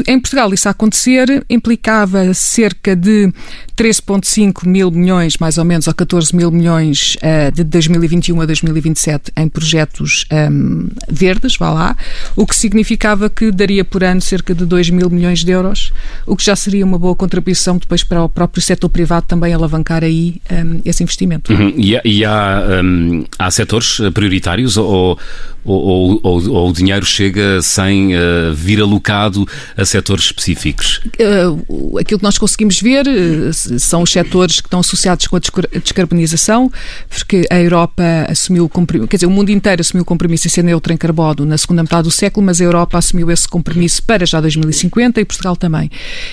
Em 0.07 0.19
Portugal, 0.19 0.53
isso 0.53 0.67
a 0.67 0.71
acontecer 0.71 1.43
implicava 1.49 2.33
cerca 2.33 2.95
de 2.95 3.31
13,5 3.77 4.65
mil 4.65 4.89
milhões, 4.89 5.37
mais 5.37 5.57
ou 5.57 5.65
menos, 5.65 5.87
ou 5.87 5.93
14 5.93 6.35
mil 6.35 6.49
milhões 6.49 7.17
uh, 7.17 7.51
de 7.51 7.63
2021 7.63 8.41
a 8.41 8.45
2027 8.45 9.31
em 9.37 9.47
projetos 9.47 10.25
um, 10.31 10.35
ehm, 10.35 10.87
verdes, 11.07 11.57
vá 11.57 11.69
lá, 11.69 11.97
o 12.35 12.45
que 12.47 12.55
significava 12.55 13.29
que 13.29 13.51
daria 13.51 13.85
por 13.85 14.03
ano 14.03 14.19
cerca 14.19 14.55
de 14.55 14.65
2 14.65 14.89
mil 14.89 15.09
milhões 15.09 15.43
de 15.43 15.51
euros, 15.51 15.91
o 16.25 16.35
que 16.35 16.43
já 16.43 16.55
seria 16.55 16.85
uma 16.85 16.97
boa 16.97 17.15
contribuição 17.15 17.77
depois 17.77 18.03
para 18.03 18.23
o 18.23 18.29
próprio 18.29 18.63
setor 18.63 18.89
privado 18.89 19.27
também 19.27 19.53
alavancar 19.53 20.03
aí 20.03 20.41
um, 20.49 20.55
ehm, 20.55 20.81
esse 20.83 21.03
investimento. 21.03 21.53
Uhum. 21.53 21.73
E, 21.77 21.99
e, 22.03 22.25
há, 22.25 22.63
um, 22.83 23.25
há 23.37 23.51
setores 23.51 23.99
prioritários 24.13 24.77
ou, 24.77 25.19
ou, 25.63 26.19
ou, 26.23 26.49
ou 26.49 26.69
o 26.69 26.73
dinheiro 26.73 27.05
chega 27.07 27.61
sem 27.61 28.15
uh, 28.15 28.53
vir 28.53 28.81
alocado 28.81 29.47
a 29.75 29.85
setores 29.85 30.25
específicos? 30.25 31.01
Uh, 31.19 31.97
aquilo 31.99 32.19
que 32.19 32.23
nós 32.23 32.37
conseguimos 32.37 32.79
ver 32.81 33.05
uh, 33.07 33.79
são 33.79 34.03
os 34.03 34.11
setores 34.11 34.61
que 34.61 34.67
estão 34.67 34.79
associados 34.79 35.27
com 35.27 35.35
a 35.35 35.39
descarbonização, 35.83 36.71
porque 37.09 37.45
a 37.49 37.59
Europa 37.59 38.03
assumiu 38.29 38.65
o 38.65 38.69
compromisso, 38.69 39.07
quer 39.07 39.17
dizer, 39.17 39.27
o 39.27 39.31
mundo 39.31 39.49
inteiro 39.49 39.81
assumiu 39.81 40.03
o 40.03 40.05
compromisso 40.05 40.47
em 40.47 40.49
ser 40.49 40.63
neutro 40.63 40.93
em 40.93 40.97
carbono 40.97 41.45
na 41.45 41.57
segunda 41.57 41.83
metade 41.83 42.03
do 42.03 42.11
século, 42.11 42.45
mas 42.45 42.61
a 42.61 42.63
Europa 42.63 42.97
assumiu 42.97 43.29
esse 43.31 43.47
compromisso 43.47 44.03
para 44.03 44.25
já 44.25 44.39
2050 44.39 45.21
e 45.21 45.25
Portugal 45.25 45.55
também. 45.55 45.89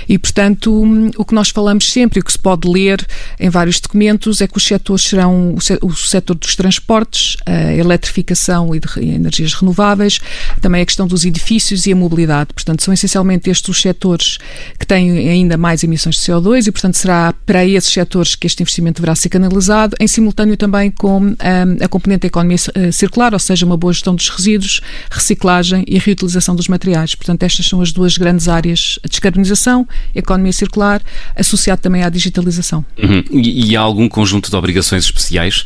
E, 0.08 0.18
portanto, 0.18 0.82
um, 0.82 1.10
o 1.16 1.24
que 1.24 1.34
nós 1.34 1.50
falamos 1.50 1.90
sempre 1.90 2.18
e 2.18 2.20
o 2.20 2.24
que 2.24 2.32
se 2.32 2.38
pode 2.38 2.68
ler 2.68 3.04
em 3.38 3.48
vários 3.48 3.80
documentos 3.80 4.40
é 4.40 4.46
que 4.46 4.56
os 4.56 4.64
setores 4.64 5.04
serão 5.04 5.56
o 5.82 5.94
setor 5.94 6.34
dos 6.34 6.56
transportes, 6.56 7.36
a 7.46 7.72
eletrificação 7.72 8.74
e 8.74 8.80
de 8.80 9.14
energias 9.14 9.54
renováveis, 9.54 10.20
também 10.60 10.82
a 10.82 10.86
questão 10.86 11.06
dos 11.06 11.24
edifícios 11.24 11.86
e 11.86 11.92
a 11.92 11.96
mobilidade. 11.96 12.50
Portanto, 12.54 12.82
são 12.82 12.92
essencialmente 12.94 13.50
estes 13.50 13.68
os 13.68 13.80
setores 13.80 14.38
que 14.78 14.86
têm 14.86 15.28
ainda 15.28 15.56
mais 15.56 15.82
emissões 15.82 16.16
de 16.16 16.22
CO2 16.22 16.66
e, 16.66 16.72
portanto, 16.72 16.94
será 16.94 17.34
para 17.44 17.64
esses 17.64 17.92
setores 17.92 18.34
que 18.34 18.46
este 18.46 18.62
investimento 18.62 19.00
deverá 19.00 19.14
ser 19.14 19.28
canalizado, 19.28 19.96
em 20.00 20.06
simultâneo 20.06 20.56
também 20.56 20.90
com 20.90 21.20
um, 21.20 21.36
a 21.80 21.88
componente 21.88 22.22
da 22.22 22.26
economia 22.28 22.56
eh, 22.74 22.90
circular, 22.90 23.32
ou 23.32 23.38
seja, 23.38 23.66
uma 23.66 23.76
boa 23.76 23.92
gestão 23.92 24.14
dos 24.14 24.28
resíduos, 24.28 24.80
reciclagem 25.10 25.84
e 25.86 25.98
reutilização 25.98 26.54
dos 26.54 26.68
materiais. 26.68 27.14
Portanto, 27.14 27.42
estas 27.42 27.66
são 27.66 27.80
as 27.80 27.92
duas 27.92 28.16
grandes 28.16 28.48
áreas, 28.48 28.98
a 29.04 29.08
descarbonização, 29.08 29.86
a 30.14 30.18
economia 30.18 30.52
circular, 30.52 31.02
associado 31.36 31.80
também 31.80 32.02
à 32.02 32.08
digitalização. 32.08 32.84
Uhum. 33.02 33.24
E, 33.30 33.70
e, 33.70 33.76
há 33.76 33.80
algum 33.80 34.08
conjunto 34.08 34.50
de 34.50 34.56
obrigações 34.56 35.04
especiais 35.04 35.64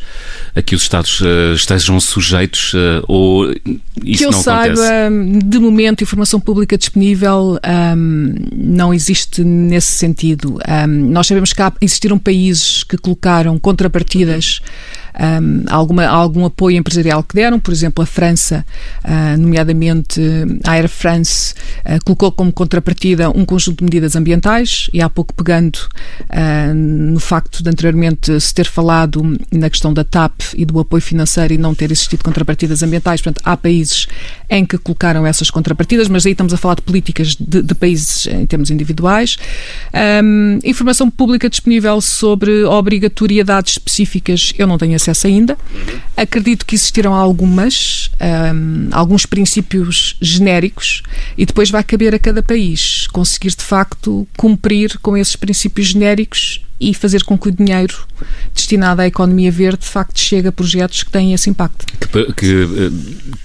a 0.55 0.61
que 0.61 0.75
os 0.75 0.81
Estados 0.81 1.21
uh, 1.21 1.53
estejam 1.53 1.99
sujeitos 1.99 2.73
uh, 2.73 3.03
ou 3.07 3.51
isso 4.03 4.19
que 4.19 4.25
eu 4.25 4.31
não 4.31 4.41
saiba, 4.41 4.78
acontece? 4.81 5.39
de 5.45 5.59
momento, 5.59 6.03
informação 6.03 6.39
pública 6.39 6.77
disponível 6.77 7.59
um, 7.97 8.35
não 8.53 8.93
existe 8.93 9.43
nesse 9.43 9.91
sentido. 9.93 10.59
Um, 10.67 11.09
nós 11.09 11.27
sabemos 11.27 11.53
que 11.53 11.61
há, 11.61 11.71
existiram 11.81 12.17
países 12.17 12.83
que 12.83 12.97
colocaram 12.97 13.57
contrapartidas 13.57 14.61
um, 15.19 15.65
alguma, 15.69 16.05
algum 16.05 16.45
apoio 16.45 16.77
empresarial 16.77 17.21
que 17.23 17.35
deram. 17.35 17.59
Por 17.59 17.73
exemplo, 17.73 18.03
a 18.03 18.07
França, 18.07 18.65
uh, 19.03 19.37
nomeadamente 19.37 20.21
a 20.63 20.71
Air 20.71 20.87
France, 20.87 21.53
uh, 21.79 22.03
colocou 22.05 22.31
como 22.31 22.51
contrapartida 22.51 23.29
um 23.29 23.43
conjunto 23.43 23.79
de 23.79 23.83
medidas 23.83 24.15
ambientais 24.15 24.89
e 24.93 25.01
há 25.01 25.09
pouco 25.09 25.33
pegando 25.33 25.75
uh, 25.75 26.73
no 26.73 27.19
facto 27.19 27.61
de 27.61 27.69
anteriormente 27.69 28.39
se 28.39 28.53
ter 28.53 28.65
falado 28.65 29.37
na 29.51 29.69
questão 29.69 29.93
da 29.93 30.03
TAP 30.03 30.39
e 30.55 30.63
do 30.63 30.79
apoio 30.79 31.01
financeiro 31.01 31.53
e 31.53 31.57
não 31.57 31.75
ter 31.75 31.91
existido 31.91 32.23
contrapartidas 32.23 32.81
ambientais. 32.81 33.21
Portanto, 33.21 33.41
há 33.45 33.57
países 33.57 34.07
em 34.49 34.65
que 34.65 34.77
colocaram 34.77 35.27
essas 35.27 35.49
contrapartidas, 35.49 36.07
mas 36.07 36.25
aí 36.25 36.31
estamos 36.31 36.53
a 36.53 36.57
falar 36.57 36.75
de 36.75 36.81
políticas 36.81 37.35
de, 37.35 37.61
de 37.61 37.75
países 37.75 38.25
em 38.27 38.45
termos 38.45 38.71
individuais. 38.71 39.37
Um, 40.23 40.59
informação 40.63 41.09
pública 41.09 41.49
disponível 41.49 41.99
sobre 42.01 42.63
obrigatoriedades 42.63 43.73
específicas, 43.73 44.53
eu 44.57 44.65
não 44.65 44.77
tenho 44.77 44.95
acesso 44.95 45.08
ainda. 45.27 45.57
Acredito 46.15 46.65
que 46.65 46.75
existiram 46.75 47.13
algumas, 47.13 48.09
um, 48.19 48.89
alguns 48.91 49.25
princípios 49.25 50.15
genéricos 50.21 51.01
e 51.37 51.45
depois 51.45 51.69
vai 51.69 51.83
caber 51.83 52.13
a 52.13 52.19
cada 52.19 52.43
país 52.43 53.07
conseguir 53.07 53.49
de 53.49 53.63
facto 53.63 54.27
cumprir 54.37 54.97
com 54.99 55.17
esses 55.17 55.35
princípios 55.35 55.87
genéricos 55.87 56.61
e 56.79 56.93
fazer 56.93 57.23
com 57.23 57.37
que 57.37 57.49
o 57.49 57.51
dinheiro 57.51 58.07
destinado 58.53 59.01
à 59.01 59.07
economia 59.07 59.51
verde 59.51 59.79
de 59.79 59.87
facto 59.87 60.19
chegue 60.19 60.47
a 60.47 60.51
projetos 60.51 61.03
que 61.03 61.11
têm 61.11 61.33
esse 61.33 61.49
impacto. 61.49 61.85
Que, 61.99 62.33
que, 62.33 62.91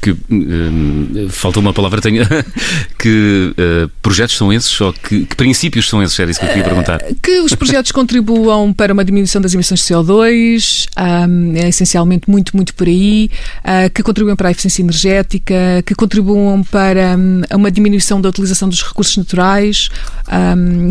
que 0.00 0.16
um, 0.30 1.28
falta 1.30 1.58
uma 1.58 1.72
palavra, 1.72 2.00
tenho, 2.00 2.24
que 2.98 3.54
uh, 3.58 3.88
projetos 4.02 4.36
são 4.36 4.52
esses 4.52 4.80
ou 4.80 4.92
que, 4.92 5.26
que, 5.26 5.36
princípios 5.36 5.88
são 5.88 6.02
esses? 6.02 6.18
Era 6.18 6.30
isso 6.30 6.40
que 6.40 6.46
eu 6.46 6.50
queria 6.50 6.64
perguntar. 6.64 7.00
Que 7.22 7.40
os 7.40 7.54
projetos 7.54 7.90
contribuam 7.92 8.72
para 8.72 8.92
uma 8.92 9.04
diminuição 9.04 9.40
das 9.40 9.54
emissões 9.54 9.80
de 9.80 9.86
CO2, 9.86 10.86
um, 11.28 11.56
é 11.56 11.68
essencialmente 11.68 12.30
muito, 12.30 12.54
muito 12.56 12.74
por 12.74 12.86
aí, 12.86 13.30
uh, 13.60 13.90
que 13.92 14.02
contribuam 14.02 14.36
para 14.36 14.48
a 14.48 14.50
eficiência 14.52 14.82
energética, 14.82 15.82
que 15.84 15.94
contribuam 15.94 16.62
para 16.62 17.16
um, 17.16 17.42
uma 17.56 17.70
diminuição 17.70 18.20
da 18.20 18.28
utilização 18.28 18.68
dos 18.68 18.82
recursos 18.82 19.16
naturais, 19.16 19.88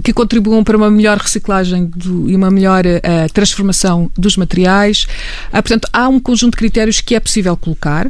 que 0.04 0.14
contribuam 0.14 0.64
para 0.64 0.78
uma 0.78 0.90
melhor 0.92 1.18
reciclagem 1.18 1.90
do 1.96 2.30
e 2.34 2.36
uma 2.36 2.50
melhor 2.50 2.84
uh, 2.86 3.32
transformação 3.32 4.12
dos 4.18 4.36
materiais. 4.36 5.08
Uh, 5.50 5.52
portanto, 5.54 5.88
há 5.94 6.08
um 6.10 6.20
conjunto 6.20 6.54
de 6.54 6.58
critérios 6.58 7.00
que 7.00 7.16
é 7.16 7.20
possível 7.20 7.56
colocar. 7.56 8.08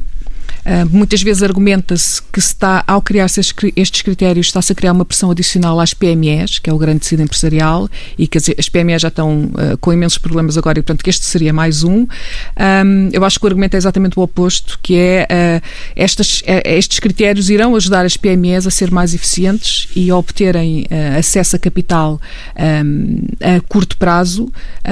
Uh, 0.65 0.89
muitas 0.89 1.21
vezes 1.21 1.43
argumenta-se 1.43 2.21
que 2.21 2.39
está, 2.39 2.83
ao 2.87 3.01
criar-se 3.01 3.41
estes 3.75 4.01
critérios, 4.01 4.47
está-se 4.47 4.71
a 4.71 4.75
criar 4.75 4.93
uma 4.93 5.03
pressão 5.03 5.29
adicional 5.29 5.79
às 5.79 5.93
PMEs, 5.93 6.59
que 6.59 6.69
é 6.69 6.73
o 6.73 6.77
grande 6.77 6.99
tecido 6.99 7.21
empresarial, 7.21 7.89
e 8.17 8.27
que 8.27 8.37
as 8.37 8.69
PMEs 8.69 9.01
já 9.01 9.09
estão 9.09 9.45
uh, 9.45 9.77
com 9.79 9.91
imensos 9.91 10.17
problemas 10.17 10.57
agora, 10.57 10.79
e 10.79 10.81
portanto 10.81 11.03
que 11.03 11.09
este 11.09 11.25
seria 11.25 11.51
mais 11.51 11.83
um. 11.83 12.07
um 12.07 13.09
eu 13.11 13.25
acho 13.25 13.39
que 13.39 13.45
o 13.45 13.47
argumento 13.47 13.73
é 13.73 13.77
exatamente 13.77 14.17
o 14.17 14.21
oposto, 14.21 14.79
que 14.81 14.95
é 14.95 15.27
uh, 15.29 15.67
estas, 15.95 16.41
estes 16.63 16.99
critérios 16.99 17.49
irão 17.49 17.75
ajudar 17.75 18.05
as 18.05 18.15
PMEs 18.15 18.65
a 18.65 18.71
ser 18.71 18.89
mais 18.89 19.13
eficientes 19.13 19.89
e 19.95 20.09
a 20.09 20.15
obterem 20.15 20.85
acesso 21.17 21.55
a 21.55 21.59
capital 21.59 22.19
um, 22.85 23.19
a 23.41 23.59
curto 23.61 23.97
prazo, 23.97 24.51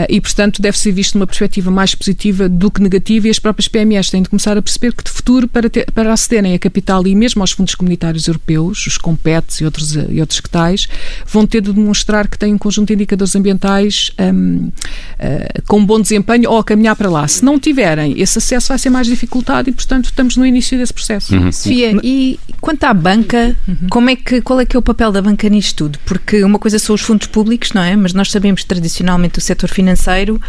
e 0.10 0.20
portanto 0.20 0.62
deve 0.62 0.78
ser 0.78 0.92
visto 0.92 1.16
numa 1.18 1.28
perspectiva 1.28 1.72
mais 1.72 1.96
positiva 1.96 2.50
do 2.50 2.70
que 2.70 2.82
negativa, 2.82 3.28
e 3.28 3.32
as 3.32 3.40
próprias 3.40 3.68
PMEs 3.68 4.10
têm 4.10 4.22
de 4.22 4.30
começar 4.30 4.58
a 4.58 4.62
perceber 4.62 4.94
que 4.94 5.04
de 5.04 5.10
futuro, 5.10 5.48
para 5.48 5.61
para, 5.62 5.70
ter, 5.70 5.92
para 5.92 6.12
acederem 6.12 6.56
a 6.56 6.60
capital 6.60 7.06
e 7.06 7.14
mesmo 7.14 7.42
aos 7.42 7.52
fundos 7.52 7.76
comunitários 7.76 8.28
europeus, 8.28 8.88
os 8.88 8.98
COMPETs 8.98 9.62
e 9.62 9.66
outros, 9.66 9.96
e 9.96 10.20
outros 10.20 10.40
que 10.40 10.50
tais, 10.50 10.88
vão 11.28 11.46
ter 11.46 11.62
de 11.62 11.72
demonstrar 11.72 12.28
que 12.28 12.38
têm 12.38 12.54
um 12.54 12.58
conjunto 12.58 12.88
de 12.88 12.96
indicadores 12.96 13.36
ambientais 13.36 14.12
um, 14.20 14.68
uh, 14.68 14.72
eh, 15.20 15.62
com 15.68 15.86
bom 15.86 16.02
desempenho 16.02 16.50
ou 16.50 16.58
a 16.58 16.64
caminhar 16.64 16.96
para 16.96 17.10
lá. 17.10 17.28
Se 17.28 17.46
não 17.46 17.60
tiverem, 17.60 18.20
esse 18.20 18.40
acesso 18.40 18.70
vai 18.70 18.80
ser 18.80 18.90
mais 18.90 19.06
dificultado 19.06 19.70
e, 19.70 19.74
portanto, 19.74 20.06
estamos 20.06 20.36
no 20.36 20.46
início 20.46 20.78
desse 20.78 20.94
processo. 20.94 21.36
Uhum. 21.36 21.52
Sofia, 21.52 21.96
e 22.04 22.40
quanto 22.60 22.84
à 22.86 22.94
banca, 22.94 23.56
uhum. 23.68 23.88
como 23.90 24.10
é 24.10 24.16
que, 24.16 24.42
qual 24.42 24.60
é 24.60 24.66
que 24.66 24.76
é 24.76 24.80
o 24.80 24.82
papel 24.82 25.12
da 25.12 25.22
banca 25.22 25.48
nisto 25.48 25.76
tudo? 25.76 26.00
Porque 26.06 26.44
uma 26.44 26.58
coisa 26.58 26.80
são 26.80 26.96
os 26.96 27.02
fundos 27.02 27.28
públicos, 27.28 27.72
não 27.74 27.84
é? 27.84 27.96
Mas 27.96 28.14
nós 28.14 28.32
sabemos 28.32 28.64
tradicionalmente 28.64 29.38
o 29.38 29.42
setor 29.42 29.70
financeiro 29.70 30.42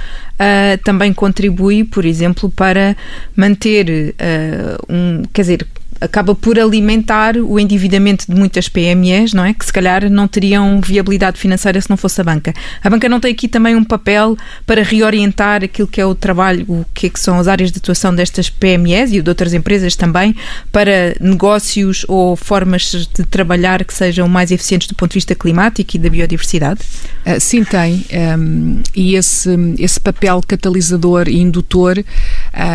uh, 0.43 0.83
também 0.83 1.13
contribui, 1.13 1.85
por 1.85 2.05
exemplo, 2.05 2.51
para 2.51 2.97
manter 3.37 4.15
uh, 4.15 4.93
um, 4.93 5.02
quer 5.33 5.43
dizer, 5.43 5.67
acaba 6.03 6.35
por 6.35 6.59
alimentar 6.59 7.37
o 7.37 7.61
endividamento 7.61 8.27
de 8.29 8.35
muitas 8.35 8.69
PMEs, 8.69 9.33
não 9.33 9.45
é? 9.45 9.55
Que 9.55 9.65
se 9.65 9.73
calhar 9.73 10.11
não 10.11 10.27
teriam 10.27 10.81
viabilidade 10.81 11.39
financeira 11.39 11.81
se 11.81 11.89
não 11.89 11.97
fosse 11.97 12.21
a 12.21 12.25
banca. 12.25 12.53
A 12.83 12.91
banca 12.91 13.09
não 13.09 13.21
tem 13.21 13.33
aqui 13.33 13.47
também 13.47 13.77
um 13.77 13.85
papel 13.85 14.37
para 14.67 14.83
reorientar 14.83 15.63
aquilo 15.63 15.87
que 15.87 16.01
é 16.01 16.07
o 16.07 16.15
trabalho, 16.15 16.65
o 16.69 16.85
que, 16.93 17.07
é 17.07 17.11
que 17.11 17.21
são 17.21 17.39
as 17.39 17.47
áreas 17.47 17.71
de 17.71 17.79
atuação 17.79 18.13
destas 18.13 18.51
PMEs 18.51 19.13
e 19.13 19.23
de 19.23 19.31
outras 19.31 19.55
empresas 19.55 19.95
também, 19.95 20.35
para 20.73 21.15
negócios 21.21 22.05
ou 22.09 22.35
formas 22.35 23.09
de 23.15 23.25
trabalhar 23.25 23.85
que 23.85 23.95
sejam 23.95 24.29
mais 24.29 24.51
eficientes 24.51 24.89
do 24.89 24.97
ponto 24.97 25.13
de 25.13 25.19
vista 25.19 25.37
climático 25.37 25.97
e 25.97 25.99
da 26.01 26.11
biodiversidade? 26.11 26.81
Uh, 27.25 27.39
sim, 27.39 27.63
tem. 27.63 28.05
Um, 28.37 28.83
e 28.95 29.15
esse, 29.15 29.51
esse 29.79 30.01
papel 30.01 30.41
catalisador 30.47 31.29
e 31.29 31.39
indutor 31.41 32.05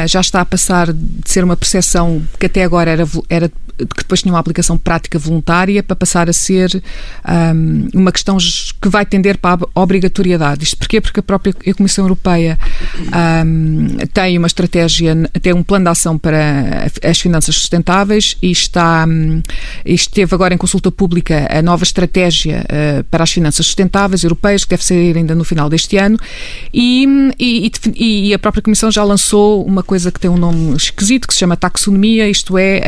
já 0.08 0.22
está 0.22 0.42
a 0.42 0.46
passar 0.46 0.92
de 0.92 1.30
ser 1.30 1.44
uma 1.44 1.56
percepção 1.56 2.22
que 2.40 2.46
até 2.46 2.64
agora 2.64 2.92
era 2.92 3.06
era 3.30 3.52
que 3.78 3.98
depois 3.98 4.22
tinha 4.22 4.34
uma 4.34 4.40
aplicação 4.40 4.78
prática 4.78 5.20
voluntária 5.20 5.84
para 5.84 5.96
passar 5.96 6.30
a 6.30 6.34
ser 6.34 6.82
um, 7.56 7.90
uma 7.94 8.12
questão 8.12 8.38
que 8.82 8.90
vai 8.90 9.06
tender 9.06 9.38
para 9.38 9.60
a 9.74 9.82
obrigatoriedade. 9.82 10.64
Isto 10.64 10.78
porquê? 10.78 11.00
Porque 11.00 11.20
a 11.20 11.24
própria 11.24 11.54
Comissão 11.76 12.06
Europeia 12.06 12.58
um, 13.46 13.88
tem 14.14 14.38
uma 14.38 14.48
estratégia, 14.48 15.16
tem 15.42 15.54
um 15.54 15.64
plano 15.64 15.86
de 15.86 15.92
ação 15.92 16.18
para 16.18 16.88
as 17.04 17.20
finanças 17.20 17.56
sustentáveis 17.56 18.36
e 18.42 18.52
está 18.52 19.06
um, 19.08 19.42
esteve 19.86 20.34
agora 20.34 20.54
em 20.54 20.58
consulta 20.58 20.92
pública 20.92 21.48
a 21.50 21.62
nova 21.62 21.84
estratégia 21.84 22.66
uh, 22.66 23.04
para 23.06 23.24
as 23.24 23.32
finanças 23.32 23.66
sustentáveis 23.66 24.24
europeias, 24.24 24.64
que 24.64 24.72
deve 24.72 24.84
sair 24.84 25.18
ainda 25.18 25.36
no 25.36 25.44
final 25.44 25.70
deste 25.70 25.98
ano, 25.98 26.18
e, 26.74 27.06
e, 27.40 27.72
e, 27.96 28.34
a 28.34 28.40
própria 28.40 28.62
Comissão 28.62 28.90
já 28.90 29.04
lançou 29.04 29.64
uma 29.66 29.84
coisa 29.84 30.12
que 30.12 30.20
tem 30.20 30.30
um 30.30 30.38
nome 30.38 30.76
esquisito, 30.76 31.28
que 31.28 31.34
se 31.34 31.40
chama 31.40 31.56
taxonomia, 31.56 32.28
isto 32.30 32.58
é 32.58 32.82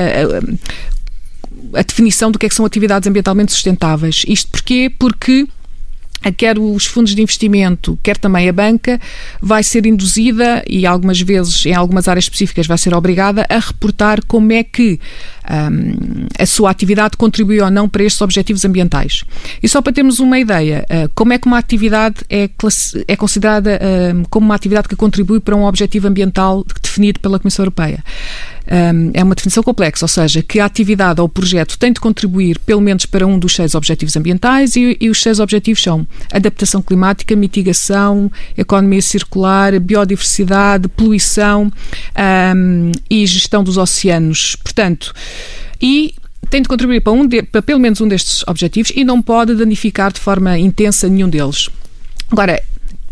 definição 1.85 2.31
do 2.31 2.39
que, 2.39 2.45
é 2.45 2.49
que 2.49 2.55
são 2.55 2.65
atividades 2.65 3.07
ambientalmente 3.07 3.51
sustentáveis. 3.51 4.23
Isto 4.27 4.51
porquê? 4.51 4.91
Porque 4.97 5.47
quer 6.35 6.59
os 6.59 6.85
fundos 6.85 7.15
de 7.15 7.21
investimento, 7.21 7.97
quer 8.03 8.17
também 8.17 8.49
a 8.49 8.53
banca, 8.53 8.99
vai 9.41 9.63
ser 9.63 9.85
induzida 9.85 10.63
e 10.67 10.85
algumas 10.85 11.21
vezes, 11.21 11.65
em 11.65 11.73
algumas 11.73 12.09
áreas 12.09 12.25
específicas, 12.25 12.67
vai 12.67 12.77
ser 12.77 12.93
obrigada 12.93 13.45
a 13.49 13.57
reportar 13.57 14.19
como 14.25 14.51
é 14.51 14.63
que 14.63 14.99
a 16.37 16.45
sua 16.45 16.69
atividade 16.69 17.17
contribui 17.17 17.59
ou 17.59 17.71
não 17.71 17.89
para 17.89 18.03
estes 18.03 18.21
objetivos 18.21 18.63
ambientais. 18.65 19.23
E 19.61 19.67
só 19.67 19.81
para 19.81 19.91
termos 19.91 20.19
uma 20.19 20.37
ideia, 20.37 20.85
uh, 20.89 21.09
como 21.15 21.33
é 21.33 21.39
que 21.39 21.47
uma 21.47 21.57
atividade 21.57 22.17
é, 22.29 22.49
é 23.07 23.15
considerada 23.15 23.79
como 24.29 24.45
uma 24.45 24.55
atividade 24.55 24.87
que 24.87 24.95
contribui 24.95 25.39
para 25.39 25.55
um 25.55 25.65
objetivo 25.65 26.07
ambiental 26.07 26.63
definido 26.81 27.19
pela 27.19 27.39
Comissão 27.39 27.63
Europeia? 27.63 28.03
é 29.13 29.23
uma 29.23 29.33
definição 29.33 29.63
complexa, 29.63 30.05
ou 30.05 30.07
seja, 30.07 30.43
que 30.43 30.59
a 30.59 30.65
atividade 30.65 31.19
ou 31.19 31.25
o 31.25 31.29
projeto 31.29 31.77
tem 31.77 31.91
de 31.91 31.99
contribuir 31.99 32.59
pelo 32.59 32.79
menos 32.79 33.05
para 33.05 33.25
um 33.25 33.39
dos 33.39 33.55
seis 33.55 33.73
objetivos 33.73 34.15
ambientais 34.15 34.75
e, 34.75 34.95
e 35.01 35.09
os 35.09 35.21
seis 35.21 35.39
objetivos 35.39 35.81
são 35.81 36.07
adaptação 36.31 36.81
climática, 36.81 37.35
mitigação, 37.35 38.31
economia 38.55 39.01
circular, 39.01 39.79
biodiversidade, 39.79 40.87
poluição 40.87 41.71
um, 42.55 42.91
e 43.09 43.25
gestão 43.25 43.63
dos 43.63 43.75
oceanos. 43.77 44.55
Portanto, 44.57 45.13
e 45.81 46.13
tem 46.49 46.61
de 46.61 46.67
contribuir 46.67 47.01
para, 47.01 47.13
um 47.13 47.27
de, 47.27 47.43
para 47.43 47.61
pelo 47.61 47.79
menos 47.79 48.01
um 48.01 48.07
destes 48.07 48.43
objetivos 48.47 48.91
e 48.95 49.03
não 49.03 49.21
pode 49.21 49.55
danificar 49.55 50.11
de 50.11 50.19
forma 50.19 50.57
intensa 50.57 51.07
nenhum 51.07 51.29
deles. 51.29 51.69
Agora, 52.31 52.61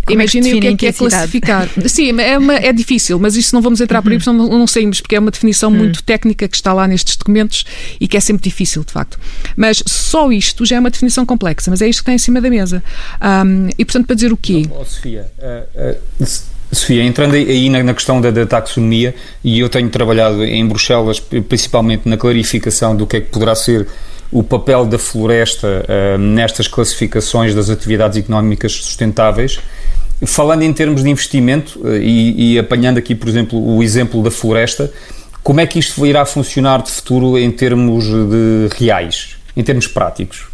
Imaginem 0.09 0.55
o 0.55 0.61
que 0.61 0.67
é, 0.67 0.75
que 0.75 0.85
é 0.87 0.93
classificar. 0.93 1.69
Sim, 1.85 2.19
é, 2.19 2.37
uma, 2.37 2.55
é 2.55 2.71
difícil, 2.71 3.19
mas 3.19 3.35
isso 3.35 3.53
não 3.53 3.61
vamos 3.61 3.81
entrar 3.81 4.01
por 4.01 4.11
aí, 4.11 4.17
porque 4.17 4.31
não, 4.31 4.47
não 4.47 4.67
saímos, 4.67 5.01
porque 5.01 5.15
é 5.15 5.19
uma 5.19 5.31
definição 5.31 5.69
uhum. 5.69 5.77
muito 5.77 6.03
técnica 6.03 6.47
que 6.47 6.55
está 6.55 6.73
lá 6.73 6.87
nestes 6.87 7.15
documentos 7.15 7.65
e 7.99 8.07
que 8.07 8.17
é 8.17 8.19
sempre 8.19 8.43
difícil, 8.43 8.83
de 8.83 8.91
facto. 8.91 9.19
Mas 9.55 9.83
só 9.85 10.31
isto 10.31 10.65
já 10.65 10.77
é 10.77 10.79
uma 10.79 10.89
definição 10.89 11.25
complexa, 11.25 11.69
mas 11.69 11.81
é 11.81 11.87
isto 11.87 11.99
que 11.99 12.03
está 12.03 12.13
em 12.13 12.17
cima 12.17 12.41
da 12.41 12.49
mesa. 12.49 12.83
Um, 13.21 13.69
e, 13.77 13.85
portanto, 13.85 14.05
para 14.05 14.15
dizer 14.15 14.31
o 14.31 14.37
quê? 14.37 14.67
Oh, 14.71 14.85
Sofia, 14.85 15.29
uh, 15.39 16.23
uh, 16.23 16.27
Sofia, 16.71 17.03
entrando 17.03 17.35
aí 17.35 17.69
na, 17.69 17.81
na 17.83 17.93
questão 17.93 18.19
da, 18.19 18.29
da, 18.29 18.45
taxonomia, 18.45 19.15
e 19.43 19.59
eu 19.59 19.69
tenho 19.69 19.89
trabalhado 19.89 20.43
em 20.43 20.65
Bruxelas, 20.65 21.19
principalmente 21.19 22.07
na 22.07 22.17
clarificação 22.17 22.95
do 22.95 23.07
que 23.07 23.17
é 23.17 23.21
que 23.21 23.29
poderá 23.29 23.55
ser 23.55 23.87
o 24.29 24.43
papel 24.43 24.85
da 24.85 24.99
floresta 24.99 25.85
uh, 25.87 26.17
nestas 26.17 26.67
classificações 26.67 27.55
das 27.55 27.69
atividades 27.69 28.17
económicas 28.17 28.73
sustentáveis 28.73 29.59
Falando 30.25 30.63
em 30.63 30.73
termos 30.73 31.03
de 31.03 31.09
investimento 31.09 31.79
eh, 31.85 31.99
e, 32.01 32.53
e, 32.53 32.59
apanhando 32.59 32.97
aqui, 32.97 33.13
por 33.13 33.27
exemplo, 33.27 33.59
o 33.59 33.83
exemplo 33.83 34.23
da 34.23 34.31
floresta, 34.31 34.91
como 35.43 35.59
é 35.59 35.67
que 35.67 35.77
isto 35.77 36.05
irá 36.05 36.25
funcionar 36.25 36.81
de 36.81 36.91
futuro 36.91 37.37
em 37.37 37.51
termos 37.51 38.05
de 38.05 38.67
reais, 38.77 39.37
em 39.55 39.63
termos 39.63 39.87
práticos? 39.87 40.47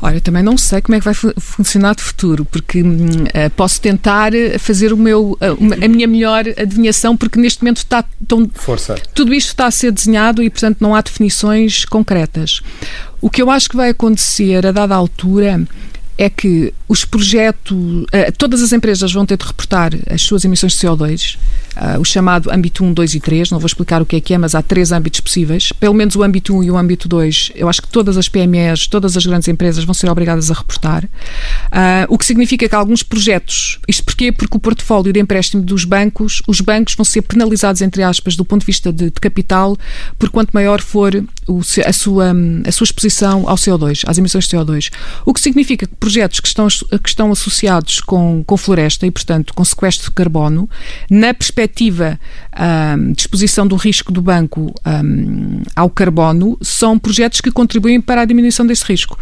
Olha, 0.00 0.20
também 0.20 0.44
não 0.44 0.56
sei 0.56 0.80
como 0.80 0.94
é 0.94 1.00
que 1.00 1.04
vai 1.04 1.14
funcionar 1.14 1.94
de 1.94 2.02
futuro, 2.02 2.44
porque 2.44 2.82
uh, 2.82 3.50
posso 3.56 3.80
tentar 3.80 4.30
fazer 4.58 4.92
o 4.92 4.96
meu, 4.96 5.32
uh, 5.32 5.84
a 5.84 5.88
minha 5.88 6.06
melhor 6.06 6.44
adivinhação, 6.56 7.16
porque 7.16 7.38
neste 7.38 7.62
momento 7.62 7.78
está 7.78 8.04
tão, 8.26 8.48
Força. 8.54 8.94
tudo 9.12 9.34
isto 9.34 9.48
está 9.48 9.66
a 9.66 9.70
ser 9.72 9.90
desenhado 9.90 10.40
e, 10.40 10.48
portanto, 10.48 10.76
não 10.80 10.94
há 10.94 11.00
definições 11.00 11.84
concretas. 11.84 12.60
O 13.20 13.28
que 13.28 13.42
eu 13.42 13.50
acho 13.50 13.68
que 13.68 13.76
vai 13.76 13.90
acontecer 13.90 14.64
a 14.64 14.70
dada 14.70 14.94
altura 14.94 15.66
é 16.18 16.28
que 16.28 16.74
os 16.88 17.04
projetos, 17.04 17.72
uh, 17.72 18.32
todas 18.36 18.60
as 18.60 18.72
empresas 18.72 19.12
vão 19.12 19.24
ter 19.24 19.38
de 19.38 19.46
reportar 19.46 19.92
as 20.10 20.20
suas 20.20 20.44
emissões 20.44 20.72
de 20.72 20.78
CO2, 20.78 21.38
uh, 21.78 22.00
o 22.00 22.04
chamado 22.04 22.50
âmbito 22.50 22.84
1, 22.84 22.92
2 22.92 23.14
e 23.14 23.20
3, 23.20 23.50
não 23.50 23.58
vou 23.58 23.66
explicar 23.66 24.02
o 24.02 24.06
que 24.06 24.16
é 24.16 24.20
que 24.20 24.34
é, 24.34 24.38
mas 24.38 24.54
há 24.54 24.62
três 24.62 24.92
âmbitos 24.92 25.20
possíveis. 25.20 25.72
Pelo 25.72 25.94
menos 25.94 26.16
o 26.16 26.22
âmbito 26.22 26.56
1 26.56 26.64
e 26.64 26.70
o 26.70 26.76
âmbito 26.76 27.08
2, 27.08 27.52
eu 27.54 27.68
acho 27.68 27.80
que 27.80 27.88
todas 27.88 28.16
as 28.16 28.28
PMEs, 28.28 28.86
todas 28.86 29.16
as 29.16 29.24
grandes 29.24 29.48
empresas 29.48 29.84
vão 29.84 29.94
ser 29.94 30.10
obrigadas 30.10 30.50
a 30.50 30.54
reportar. 30.54 31.04
Uh, 31.04 32.06
o 32.08 32.18
que 32.18 32.24
significa 32.24 32.68
que 32.68 32.74
alguns 32.74 33.02
projetos, 33.02 33.78
isto 33.86 34.04
porquê? 34.04 34.32
Porque 34.32 34.56
o 34.56 34.60
portfólio 34.60 35.12
de 35.12 35.20
empréstimo 35.20 35.62
dos 35.62 35.84
bancos, 35.84 36.42
os 36.46 36.60
bancos 36.60 36.94
vão 36.94 37.04
ser 37.04 37.22
penalizados, 37.22 37.80
entre 37.80 38.02
aspas, 38.02 38.36
do 38.36 38.44
ponto 38.44 38.60
de 38.60 38.66
vista 38.66 38.92
de, 38.92 39.06
de 39.06 39.20
capital, 39.20 39.76
por 40.18 40.30
quanto 40.30 40.50
maior 40.52 40.80
for 40.80 41.24
o, 41.46 41.60
a, 41.60 41.92
sua, 41.92 42.32
a 42.66 42.72
sua 42.72 42.84
exposição 42.84 43.48
ao 43.48 43.56
CO2, 43.56 44.02
às 44.06 44.18
emissões 44.18 44.46
de 44.46 44.56
CO2. 44.56 44.90
O 45.24 45.32
que 45.32 45.40
significa 45.40 45.86
que 45.86 45.94
projetos 45.94 46.40
que 46.40 46.48
estão, 46.48 46.66
que 46.68 47.08
estão 47.08 47.30
associados 47.30 48.00
com, 48.00 48.42
com 48.44 48.56
floresta 48.56 49.06
e, 49.06 49.10
portanto, 49.10 49.54
com 49.54 49.64
sequestro 49.64 50.06
de 50.06 50.12
carbono, 50.12 50.68
na 51.10 51.32
perspectiva 51.32 51.67
um, 52.98 53.12
de 53.12 53.22
exposição 53.22 53.66
do 53.66 53.76
risco 53.76 54.12
do 54.12 54.22
banco 54.22 54.74
um, 54.86 55.62
ao 55.76 55.90
carbono, 55.90 56.58
são 56.60 56.98
projetos 56.98 57.40
que 57.40 57.50
contribuem 57.50 58.00
para 58.00 58.22
a 58.22 58.24
diminuição 58.24 58.66
desse 58.66 58.84
risco. 58.84 59.18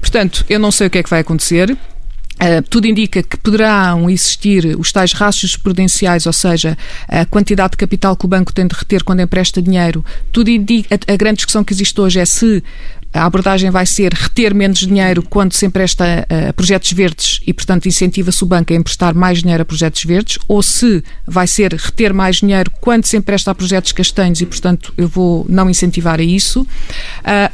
Portanto, 0.00 0.44
eu 0.48 0.58
não 0.58 0.70
sei 0.70 0.86
o 0.86 0.90
que 0.90 0.98
é 0.98 1.02
que 1.02 1.10
vai 1.10 1.20
acontecer. 1.20 1.70
Uh, 1.72 2.62
tudo 2.70 2.86
indica 2.86 3.22
que 3.22 3.36
poderão 3.36 4.08
existir 4.08 4.74
os 4.78 4.90
tais 4.90 5.12
rastros 5.12 5.58
prudenciais, 5.58 6.24
ou 6.24 6.32
seja, 6.32 6.76
a 7.06 7.26
quantidade 7.26 7.72
de 7.72 7.76
capital 7.76 8.16
que 8.16 8.24
o 8.24 8.28
banco 8.28 8.50
tem 8.50 8.66
de 8.66 8.74
reter 8.74 9.04
quando 9.04 9.20
empresta 9.20 9.60
dinheiro. 9.60 10.02
Tudo 10.32 10.48
indica, 10.48 10.94
a, 10.94 11.12
a 11.12 11.16
grande 11.16 11.36
discussão 11.36 11.62
que 11.62 11.74
existe 11.74 12.00
hoje 12.00 12.18
é 12.18 12.24
se 12.24 12.64
a 13.12 13.24
abordagem 13.24 13.70
vai 13.70 13.86
ser 13.86 14.12
reter 14.12 14.54
menos 14.54 14.78
dinheiro 14.78 15.22
quando 15.22 15.52
se 15.52 15.66
empresta 15.66 16.26
a 16.28 16.52
projetos 16.52 16.92
verdes 16.92 17.40
e, 17.46 17.52
portanto, 17.52 17.86
incentiva-se 17.86 18.42
o 18.42 18.46
banco 18.46 18.72
a 18.72 18.76
emprestar 18.76 19.14
mais 19.14 19.40
dinheiro 19.40 19.62
a 19.62 19.64
projetos 19.64 20.04
verdes, 20.04 20.38
ou 20.46 20.62
se 20.62 21.02
vai 21.26 21.46
ser 21.46 21.74
reter 21.74 22.14
mais 22.14 22.36
dinheiro 22.36 22.70
quando 22.80 23.06
se 23.06 23.16
empresta 23.16 23.50
a 23.50 23.54
projetos 23.54 23.92
castanhos 23.92 24.40
e, 24.40 24.46
portanto, 24.46 24.92
eu 24.96 25.08
vou 25.08 25.44
não 25.48 25.68
incentivar 25.68 26.20
a 26.20 26.22
isso. 26.22 26.62
Uh, 26.62 26.66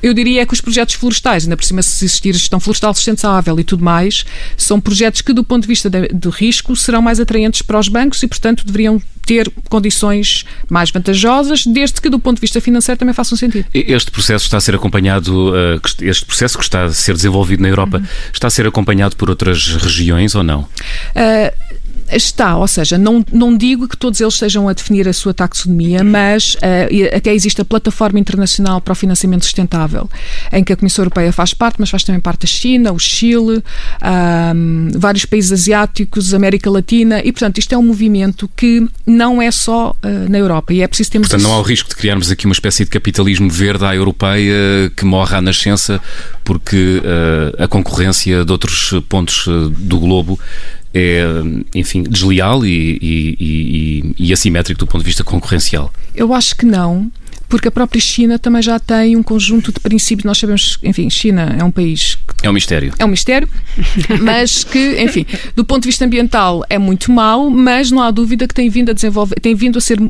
eu 0.02 0.12
diria 0.12 0.44
que 0.46 0.52
os 0.52 0.60
projetos 0.60 0.94
florestais, 0.94 1.44
ainda 1.44 1.56
por 1.56 1.64
cima 1.64 1.82
se 1.82 2.04
existir 2.04 2.34
gestão 2.34 2.60
florestal 2.60 2.94
sustentável 2.94 3.58
e 3.58 3.64
tudo 3.64 3.84
mais, 3.84 4.24
são 4.56 4.80
projetos 4.80 5.22
que, 5.22 5.32
do 5.32 5.42
ponto 5.42 5.62
de 5.62 5.68
vista 5.68 5.88
de 5.90 6.28
risco, 6.28 6.76
serão 6.76 7.00
mais 7.00 7.18
atraentes 7.18 7.62
para 7.62 7.78
os 7.78 7.88
bancos 7.88 8.22
e, 8.22 8.26
portanto, 8.26 8.64
deveriam 8.64 9.00
ter 9.26 9.52
condições 9.68 10.46
mais 10.70 10.90
vantajosas, 10.90 11.66
desde 11.66 12.00
que 12.00 12.08
do 12.08 12.18
ponto 12.18 12.36
de 12.36 12.40
vista 12.40 12.60
financeiro 12.60 12.98
também 12.98 13.12
façam 13.12 13.36
sentido. 13.36 13.66
Este 13.74 14.10
processo 14.10 14.44
está 14.44 14.56
a 14.56 14.60
ser 14.60 14.76
acompanhado, 14.76 15.45
eh, 15.54 15.80
este 16.02 16.24
processo 16.24 16.56
que 16.59 16.64
está 16.64 16.85
a 16.85 16.92
ser 16.92 17.14
desenvolvido 17.14 17.62
na 17.62 17.68
Europa, 17.68 17.98
uhum. 17.98 18.06
está 18.32 18.46
a 18.46 18.50
ser 18.50 18.66
acompanhado 18.66 19.16
por 19.16 19.28
outras 19.30 19.76
regiões 19.76 20.35
ou 20.35 20.42
não? 20.42 20.61
Uh, 20.61 21.52
Está, 22.10 22.56
ou 22.56 22.68
seja, 22.68 22.96
não, 22.96 23.24
não 23.32 23.56
digo 23.56 23.88
que 23.88 23.96
todos 23.96 24.20
eles 24.20 24.34
estejam 24.34 24.68
a 24.68 24.72
definir 24.72 25.08
a 25.08 25.12
sua 25.12 25.34
taxonomia, 25.34 26.04
mas 26.04 26.54
uh, 26.54 27.16
até 27.16 27.34
existe 27.34 27.60
a 27.60 27.64
Plataforma 27.64 28.18
Internacional 28.18 28.80
para 28.80 28.92
o 28.92 28.94
Financiamento 28.94 29.44
Sustentável, 29.44 30.08
em 30.52 30.62
que 30.62 30.72
a 30.72 30.76
Comissão 30.76 31.02
Europeia 31.02 31.32
faz 31.32 31.52
parte, 31.52 31.76
mas 31.78 31.90
faz 31.90 32.04
também 32.04 32.20
parte 32.20 32.44
a 32.44 32.46
China, 32.46 32.92
o 32.92 32.98
Chile, 32.98 33.62
um, 34.54 34.88
vários 34.96 35.24
países 35.24 35.52
asiáticos, 35.52 36.32
América 36.32 36.70
Latina, 36.70 37.20
e 37.24 37.32
portanto 37.32 37.58
isto 37.58 37.74
é 37.74 37.78
um 37.78 37.82
movimento 37.82 38.48
que 38.56 38.86
não 39.06 39.42
é 39.42 39.50
só 39.50 39.90
uh, 39.90 40.28
na 40.28 40.38
Europa 40.38 40.72
e 40.72 40.82
é 40.82 40.86
preciso 40.86 41.10
termos. 41.10 41.28
Portanto, 41.28 41.46
não 41.46 41.54
há 41.54 41.58
o 41.58 41.62
risco 41.62 41.88
de 41.88 41.96
criarmos 41.96 42.30
aqui 42.30 42.46
uma 42.46 42.52
espécie 42.52 42.84
de 42.84 42.90
capitalismo 42.90 43.50
verde 43.50 43.84
à 43.84 43.94
europeia 43.94 44.90
que 44.96 45.04
morre 45.04 45.36
à 45.36 45.40
nascença 45.40 46.00
porque 46.44 47.02
uh, 47.02 47.62
a 47.62 47.66
concorrência 47.66 48.44
de 48.44 48.52
outros 48.52 48.94
pontos 49.08 49.46
do 49.76 49.98
globo 49.98 50.38
é, 50.98 51.24
enfim, 51.74 52.02
desleal 52.02 52.64
e, 52.64 52.98
e, 53.02 53.37
e, 53.38 54.14
e 54.18 54.32
assimétrico 54.32 54.80
do 54.80 54.87
ponto 54.87 55.02
de 55.02 55.06
vista 55.06 55.22
concorrencial? 55.22 55.92
Eu 56.14 56.32
acho 56.32 56.56
que 56.56 56.64
não 56.64 57.12
porque 57.48 57.68
a 57.68 57.70
própria 57.70 58.00
China 58.00 58.38
também 58.38 58.61
já 58.61 58.80
tem 58.80 59.14
um 59.14 59.22
conjunto 59.22 59.70
de 59.72 59.78
princípios. 59.78 60.24
Nós 60.24 60.38
sabemos, 60.38 60.78
enfim, 60.82 61.09
China 61.09 61.54
é 61.56 61.62
um 61.62 61.70
país. 61.70 62.18
É 62.42 62.50
um 62.50 62.52
mistério. 62.52 62.92
É 62.98 63.04
um 63.04 63.09
mistério, 63.09 63.48
mas 64.20 64.64
que, 64.64 65.00
enfim, 65.00 65.24
do 65.54 65.64
ponto 65.64 65.82
de 65.82 65.88
vista 65.88 66.04
ambiental 66.04 66.64
é 66.68 66.78
muito 66.78 67.12
mau, 67.12 67.48
mas 67.48 67.90
não 67.90 68.02
há 68.02 68.11
dúvida 68.11 68.48
que 68.48 68.54
tem 68.54 68.68
vindo 68.68 68.90
a 68.90 68.92
desenvolver, 68.92 69.37
tem 69.37 69.54
vindo 69.54 69.78
a 69.78 69.80
ser 69.80 70.00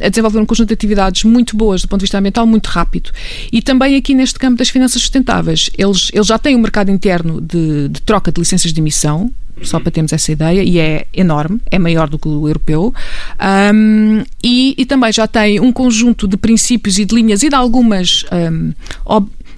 a 0.00 0.08
desenvolver 0.08 0.38
um 0.38 0.46
conjunto 0.46 0.68
de 0.68 0.74
atividades 0.74 1.24
muito 1.24 1.56
boas 1.56 1.82
do 1.82 1.88
ponto 1.88 2.00
de 2.00 2.04
vista 2.04 2.18
ambiental, 2.18 2.46
muito 2.46 2.68
rápido. 2.68 3.10
E 3.52 3.60
também 3.60 3.96
aqui 3.96 4.14
neste 4.14 4.38
campo 4.38 4.56
das 4.56 4.68
finanças 4.68 5.02
sustentáveis. 5.02 5.70
Eles, 5.76 6.10
eles 6.12 6.26
já 6.26 6.38
têm 6.38 6.56
um 6.56 6.60
mercado 6.60 6.90
interno 6.90 7.40
de, 7.40 7.88
de 7.88 8.00
troca 8.02 8.32
de 8.32 8.40
licenças 8.40 8.72
de 8.72 8.80
emissão, 8.80 9.32
só 9.62 9.80
para 9.80 9.90
termos 9.90 10.12
essa 10.12 10.32
ideia, 10.32 10.62
e 10.62 10.78
é 10.78 11.06
enorme, 11.12 11.60
é 11.70 11.78
maior 11.78 12.08
do 12.08 12.18
que 12.18 12.28
o 12.28 12.48
europeu, 12.48 12.94
um, 13.74 14.22
e, 14.42 14.74
e, 14.76 14.86
também 14.86 15.12
já 15.12 15.26
tem 15.26 15.60
um 15.60 15.72
conjunto 15.72 16.26
de 16.26 16.36
princípios 16.36 16.98
e 16.98 17.04
de 17.04 17.14
linhas 17.14 17.42
e 17.42 17.48
de 17.48 17.54
algumas 17.54 18.24
um, 18.32 18.72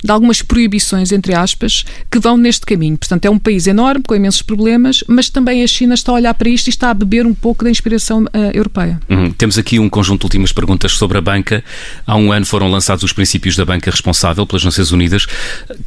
de 0.03 0.11
algumas 0.11 0.43
proibições, 0.43 1.13
entre 1.13 1.35
aspas, 1.35 1.85
que 2.11 2.19
vão 2.19 2.37
neste 2.37 2.67
caminho. 2.67 2.99
Portanto, 2.99 3.25
é 3.25 3.31
um 3.31 3.39
país 3.39 3.67
enorme, 3.67 4.03
com 4.07 4.15
imensos 4.15 4.43
problemas, 4.43 5.05
mas 5.07 5.29
também 5.29 5.63
a 5.63 5.67
China 5.67 5.95
está 5.95 6.13
a 6.13 6.17
olhar 6.17 6.35
para 6.35 6.49
isto 6.49 6.67
e 6.67 6.71
está 6.71 6.91
a 6.91 6.95
beber 6.95 7.27
um 7.27 7.35
pouco 7.35 7.65
da 7.65 7.71
inspiração 7.71 8.25
uh, 8.25 8.29
europeia. 8.53 9.01
Uhum. 9.09 9.31
Temos 9.33 9.59
aqui 9.59 9.79
um 9.79 9.89
conjunto 9.89 10.21
de 10.21 10.27
últimas 10.27 10.53
perguntas 10.53 10.93
sobre 10.93 11.19
a 11.19 11.21
banca. 11.21 11.63
Há 12.07 12.17
um 12.17 12.33
ano 12.33 12.45
foram 12.47 12.71
lançados 12.71 13.05
os 13.05 13.13
princípios 13.13 13.57
da 13.57 13.65
banca 13.65 13.91
responsável 13.91 14.47
pelas 14.47 14.65
Nações 14.65 14.91
Unidas. 14.91 15.27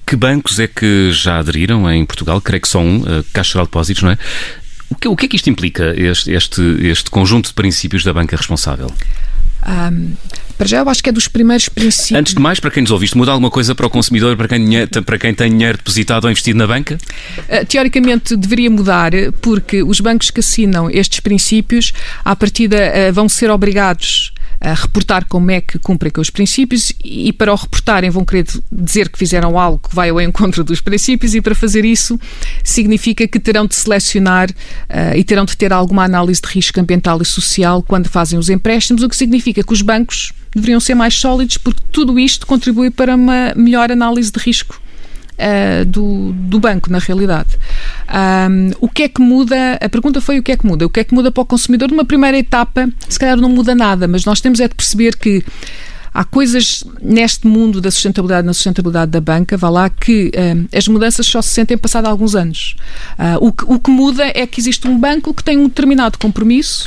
Que 0.06 0.16
bancos 0.16 0.60
é 0.60 0.68
que 0.68 1.12
já 1.12 1.40
aderiram 1.40 1.90
em 1.92 2.06
Portugal? 2.06 2.40
Creio 2.40 2.62
que 2.62 2.68
só 2.68 2.80
um, 2.80 3.00
uh, 3.00 3.26
Caixa 3.34 3.60
de 3.60 3.66
Depósitos, 3.66 4.04
não 4.04 4.12
é? 4.12 4.18
O 4.90 4.96
que, 4.96 5.08
o 5.08 5.16
que 5.16 5.26
é 5.26 5.30
que 5.30 5.36
isto 5.36 5.50
implica, 5.50 5.94
este, 5.98 6.32
este, 6.32 6.62
este 6.82 7.10
conjunto 7.10 7.48
de 7.48 7.54
princípios 7.54 8.04
da 8.04 8.14
banca 8.14 8.38
responsável? 8.38 8.92
Um, 9.66 10.14
para 10.58 10.68
já, 10.68 10.78
eu 10.78 10.90
acho 10.90 11.04
que 11.04 11.10
é 11.10 11.12
dos 11.12 11.28
primeiros 11.28 11.68
princípios. 11.68 12.18
Antes 12.18 12.34
de 12.34 12.42
mais, 12.42 12.60
para 12.60 12.72
quem 12.72 12.82
nos 12.82 12.92
ouve, 12.92 13.06
isto 13.06 13.18
muda 13.18 13.32
alguma 13.32 13.52
coisa 13.52 13.76
para 13.76 13.86
o 13.86 13.90
consumidor, 13.90 14.38
para 14.38 14.48
quem, 14.48 14.88
para 15.06 15.18
quem 15.18 15.34
tem 15.34 15.50
dinheiro 15.50 15.78
depositado 15.78 16.24
ou 16.26 16.32
investido 16.32 16.58
na 16.58 16.66
banca? 16.66 16.98
Uh, 17.40 17.66
teoricamente, 17.66 18.38
deveria 18.38 18.70
mudar, 18.70 19.12
porque 19.42 19.84
os 19.84 20.00
bancos 20.00 20.32
que 20.32 20.40
assinam 20.40 20.90
estes 20.90 21.20
princípios, 21.20 21.92
à 22.24 22.36
partida, 22.36 22.78
uh, 22.78 23.14
vão 23.14 23.28
ser 23.28 23.50
obrigados 23.50 24.32
reportar 24.74 25.26
como 25.28 25.52
é 25.52 25.62
que 25.62 25.78
cumprem 25.78 26.12
com 26.12 26.22
os 26.22 26.30
princípios 26.30 26.92
e 27.04 27.32
para 27.32 27.54
o 27.54 27.56
reportarem 27.56 28.10
vão 28.10 28.26
querer 28.26 28.46
dizer 28.72 29.10
que 29.10 29.18
fizeram 29.18 29.60
algo 29.60 29.80
que 29.88 29.96
vai 29.96 30.10
ao 30.10 30.20
encontro 30.20 30.64
dos 30.64 30.82
princípios 30.82 31.36
e 31.36 31.42
para 31.42 31.54
fazer 31.54 31.86
isso 31.86 32.20
significa 32.64 33.28
que 33.28 33.40
terão 33.40 33.66
de 33.66 33.76
selecionar 33.76 34.50
uh, 34.50 35.16
e 35.16 35.24
terão 35.24 35.46
de 35.46 35.56
ter 35.56 35.72
alguma 35.72 36.04
análise 36.04 36.42
de 36.42 36.48
risco 36.48 36.80
ambiental 36.80 37.22
e 37.22 37.26
social 37.26 37.84
quando 37.84 38.10
fazem 38.10 38.40
os 38.40 38.50
empréstimos, 38.50 39.04
o 39.04 39.10
que 39.10 39.16
significa 39.16 39.64
que 39.64 39.74
os 39.74 39.82
bancos 39.82 40.34
deveriam 40.54 40.80
ser 40.80 40.96
mais 40.96 41.14
sólidos 41.14 41.58
porque 41.58 41.82
tudo 41.92 42.18
isto 42.18 42.48
contribui 42.48 42.90
para 42.90 43.16
uma 43.16 43.54
melhor 43.56 43.92
análise 43.92 44.32
de 44.32 44.40
risco 44.40 44.82
uh, 45.40 45.86
do, 45.86 46.34
do 46.34 46.60
banco, 46.60 46.92
na 46.92 47.00
realidade. 47.00 47.50
Um, 48.10 48.72
o 48.80 48.90
que 48.90 49.04
é 49.04 49.10
que 49.10 49.22
muda? 49.22 49.78
A 49.82 49.90
pergunta 49.90 50.22
foi 50.22 50.40
o 50.40 50.44
que 50.44 50.52
é 50.52 50.58
que 50.58 50.66
muda? 50.66 50.86
O 50.86 50.90
que 50.90 51.00
é 51.00 51.04
que 51.04 51.14
muda 51.14 51.32
para 51.32 51.42
o 51.42 51.46
consumidor? 51.46 51.90
Numa 51.90 52.06
primeira 52.06 52.38
etapa, 52.38 52.90
se 53.08 53.20
calhar 53.20 53.38
não 53.38 53.50
muda 53.50 53.76
nada, 53.76 54.08
mas 54.08 54.26
nós 54.26 54.42
temos 54.42 54.60
é 54.60 54.68
de 54.68 54.76
perceber 54.76 55.16
que 55.16 55.44
há 56.14 56.24
coisas 56.24 56.84
neste 57.02 57.46
mundo 57.46 57.82
da 57.82 57.92
sustentabilidade, 57.92 58.48
na 58.48 58.54
sustentabilidade 58.54 59.12
da 59.12 59.20
banca, 59.20 59.58
vá 59.58 59.70
lá, 59.70 59.90
que 59.90 60.32
as 60.74 60.88
mudanças 60.88 61.28
só 61.28 61.42
se 61.42 61.50
sentem 61.50 61.78
passado 61.78 62.06
alguns 62.06 62.36
anos. 62.36 62.78
Uh, 63.20 63.48
o, 63.48 63.52
que, 63.52 63.66
o 63.68 63.80
que 63.80 63.92
muda 63.92 64.24
é 64.34 64.48
que 64.48 64.62
existe 64.62 64.88
um 64.88 64.98
banco 64.98 65.34
que 65.34 65.44
tem 65.44 65.58
um 65.58 65.68
determinado 65.68 66.18
compromisso 66.18 66.86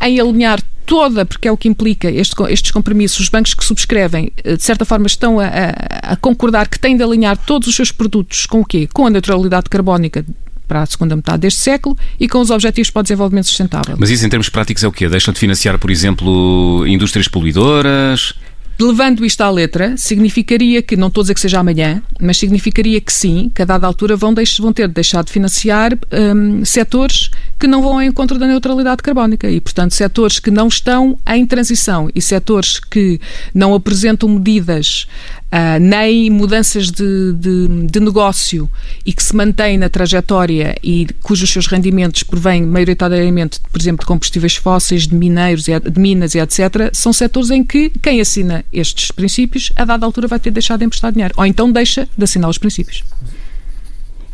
em 0.00 0.18
alinhar 0.18 0.60
toda, 0.86 1.24
porque 1.24 1.48
é 1.48 1.52
o 1.52 1.56
que 1.56 1.68
implica 1.68 2.10
este, 2.10 2.34
estes 2.48 2.70
compromissos, 2.70 3.20
os 3.20 3.28
bancos 3.28 3.54
que 3.54 3.64
subscrevem, 3.64 4.32
eh, 4.42 4.56
de 4.56 4.62
certa 4.62 4.84
forma, 4.84 5.06
estão 5.06 5.38
a, 5.38 5.46
a, 5.46 6.12
a 6.12 6.16
concordar 6.16 6.68
que 6.68 6.78
têm 6.78 6.96
de 6.96 7.02
alinhar 7.02 7.36
todos 7.36 7.68
os 7.68 7.74
seus 7.74 7.92
produtos 7.92 8.46
com 8.46 8.60
o 8.60 8.64
quê? 8.64 8.88
Com 8.92 9.06
a 9.06 9.10
neutralidade 9.10 9.68
carbónica 9.68 10.24
para 10.66 10.82
a 10.82 10.86
segunda 10.86 11.16
metade 11.16 11.38
deste 11.38 11.60
século 11.60 11.98
e 12.18 12.28
com 12.28 12.38
os 12.38 12.48
Objetivos 12.48 12.90
para 12.90 13.00
o 13.00 13.02
Desenvolvimento 13.02 13.46
Sustentável. 13.46 13.96
Mas 13.98 14.08
isso, 14.08 14.24
em 14.24 14.28
termos 14.28 14.48
práticos, 14.48 14.84
é 14.84 14.88
o 14.88 14.92
quê? 14.92 15.08
Deixam 15.08 15.34
de 15.34 15.40
financiar, 15.40 15.76
por 15.80 15.90
exemplo, 15.90 16.86
indústrias 16.86 17.26
poluidoras? 17.26 18.34
Levando 18.80 19.26
isto 19.26 19.42
à 19.42 19.50
letra, 19.50 19.94
significaria 19.98 20.80
que, 20.80 20.96
não 20.96 21.08
estou 21.08 21.20
a 21.20 21.24
dizer 21.24 21.34
que 21.34 21.40
seja 21.40 21.60
amanhã, 21.60 22.02
mas 22.18 22.38
significaria 22.38 22.98
que 22.98 23.12
sim, 23.12 23.50
que 23.54 23.60
a 23.60 23.66
dada 23.66 23.86
altura 23.86 24.16
vão, 24.16 24.34
vão 24.58 24.72
ter 24.72 24.88
de 24.88 24.94
deixar 24.94 25.22
de 25.22 25.30
financiar 25.30 25.92
um, 26.10 26.64
setores 26.64 27.30
que 27.58 27.66
não 27.66 27.82
vão 27.82 27.92
ao 27.92 28.02
encontro 28.02 28.38
da 28.38 28.46
neutralidade 28.46 29.02
carbónica. 29.02 29.50
E, 29.50 29.60
portanto, 29.60 29.94
setores 29.94 30.38
que 30.38 30.50
não 30.50 30.66
estão 30.66 31.18
em 31.28 31.44
transição 31.44 32.08
e 32.14 32.22
setores 32.22 32.80
que 32.80 33.20
não 33.54 33.74
apresentam 33.74 34.30
medidas 34.30 35.06
uh, 35.52 35.80
nem 35.80 36.30
mudanças 36.30 36.90
de, 36.90 37.32
de, 37.34 37.86
de, 37.86 38.00
negócio 38.00 38.70
e 39.04 39.12
que 39.12 39.22
se 39.22 39.34
mantém 39.34 39.76
na 39.76 39.88
trajetória 39.88 40.76
e 40.82 41.06
cujos 41.22 41.50
seus 41.50 41.66
rendimentos 41.66 42.22
provêm 42.22 42.62
maioritariamente, 42.62 43.60
por 43.70 43.80
exemplo, 43.80 44.00
de 44.00 44.06
combustíveis 44.06 44.56
fósseis, 44.56 45.06
de 45.06 45.14
mineiros, 45.14 45.64
de 45.64 46.00
minas 46.00 46.34
e 46.34 46.38
etc., 46.38 46.90
são 46.92 47.12
setores 47.12 47.50
em 47.50 47.64
que 47.64 47.90
quem 48.02 48.20
assina 48.20 48.64
estes 48.72 49.10
princípios, 49.10 49.72
a 49.76 49.84
dada 49.84 50.06
altura 50.06 50.28
vai 50.28 50.38
ter 50.38 50.50
deixado 50.50 50.80
de 50.80 50.86
emprestar 50.86 51.12
dinheiro, 51.12 51.34
ou 51.36 51.44
então 51.44 51.70
deixa 51.70 52.08
de 52.16 52.24
assinar 52.24 52.48
os 52.48 52.58
princípios. 52.58 53.04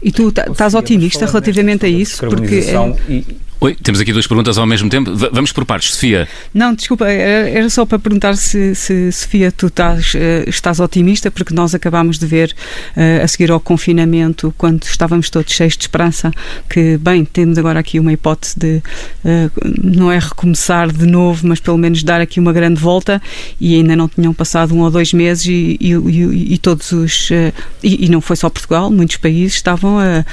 E 0.02 0.12
tu 0.12 0.28
estás 0.28 0.74
otimista 0.74 1.26
relativamente 1.26 1.86
a 1.86 1.88
isso? 1.88 2.18
Porque 2.26 2.56
é... 2.56 3.24
Oi, 3.58 3.74
temos 3.74 3.98
aqui 3.98 4.12
duas 4.12 4.26
perguntas 4.26 4.58
ao 4.58 4.66
mesmo 4.66 4.90
tempo. 4.90 5.16
V 5.16 5.30
vamos 5.32 5.50
por 5.50 5.64
partes, 5.64 5.94
Sofia. 5.94 6.28
Não, 6.52 6.74
desculpa, 6.74 7.08
era 7.08 7.70
só 7.70 7.86
para 7.86 7.98
perguntar 7.98 8.36
se, 8.36 8.74
se 8.74 9.10
Sofia, 9.10 9.50
tu 9.50 9.68
estás, 9.68 10.12
eh, 10.14 10.44
estás 10.46 10.78
otimista, 10.78 11.30
porque 11.30 11.54
nós 11.54 11.74
acabámos 11.74 12.18
de 12.18 12.26
ver 12.26 12.54
uh, 12.94 13.24
a 13.24 13.26
seguir 13.26 13.50
ao 13.50 13.58
confinamento, 13.58 14.54
quando 14.58 14.82
estávamos 14.82 15.30
todos 15.30 15.54
cheios 15.54 15.74
de 15.74 15.84
esperança, 15.84 16.30
que, 16.68 16.98
bem, 16.98 17.24
temos 17.24 17.56
agora 17.56 17.80
aqui 17.80 17.98
uma 17.98 18.12
hipótese 18.12 18.58
de, 18.58 18.82
uh, 19.24 19.50
não 19.82 20.12
é 20.12 20.18
recomeçar 20.18 20.92
de 20.92 21.06
novo, 21.06 21.46
mas 21.46 21.58
pelo 21.58 21.78
menos 21.78 22.02
dar 22.02 22.20
aqui 22.20 22.38
uma 22.38 22.52
grande 22.52 22.78
volta, 22.78 23.22
e 23.58 23.74
ainda 23.74 23.96
não 23.96 24.06
tinham 24.06 24.34
passado 24.34 24.74
um 24.74 24.80
ou 24.82 24.90
dois 24.90 25.14
meses, 25.14 25.46
e, 25.46 25.78
e, 25.80 25.92
e, 25.92 26.54
e 26.54 26.58
todos 26.58 26.92
os. 26.92 27.30
Uh, 27.30 27.54
e, 27.82 28.06
não 28.10 28.20
foi 28.20 28.36
só 28.36 28.50
Portugal, 28.50 28.90
muitos 28.90 29.16
países 29.16 29.54
estavam 29.54 29.98
a, 29.98 30.24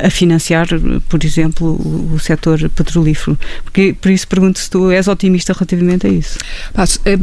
a, 0.00 0.08
financiar, 0.10 0.66
por 1.08 1.22
exemplo, 1.22 1.78
o 2.12 2.18
setor 2.18 2.45
setor 2.46 2.68
petrolífero. 2.70 3.38
Porque, 3.64 3.94
por 4.00 4.10
isso 4.10 4.28
pergunto 4.28 4.58
se 4.58 4.70
tu 4.70 4.90
és 4.90 5.08
otimista 5.08 5.52
relativamente 5.52 6.06
a 6.06 6.10
isso. 6.10 6.38
Passo, 6.72 7.00
é, 7.04 7.18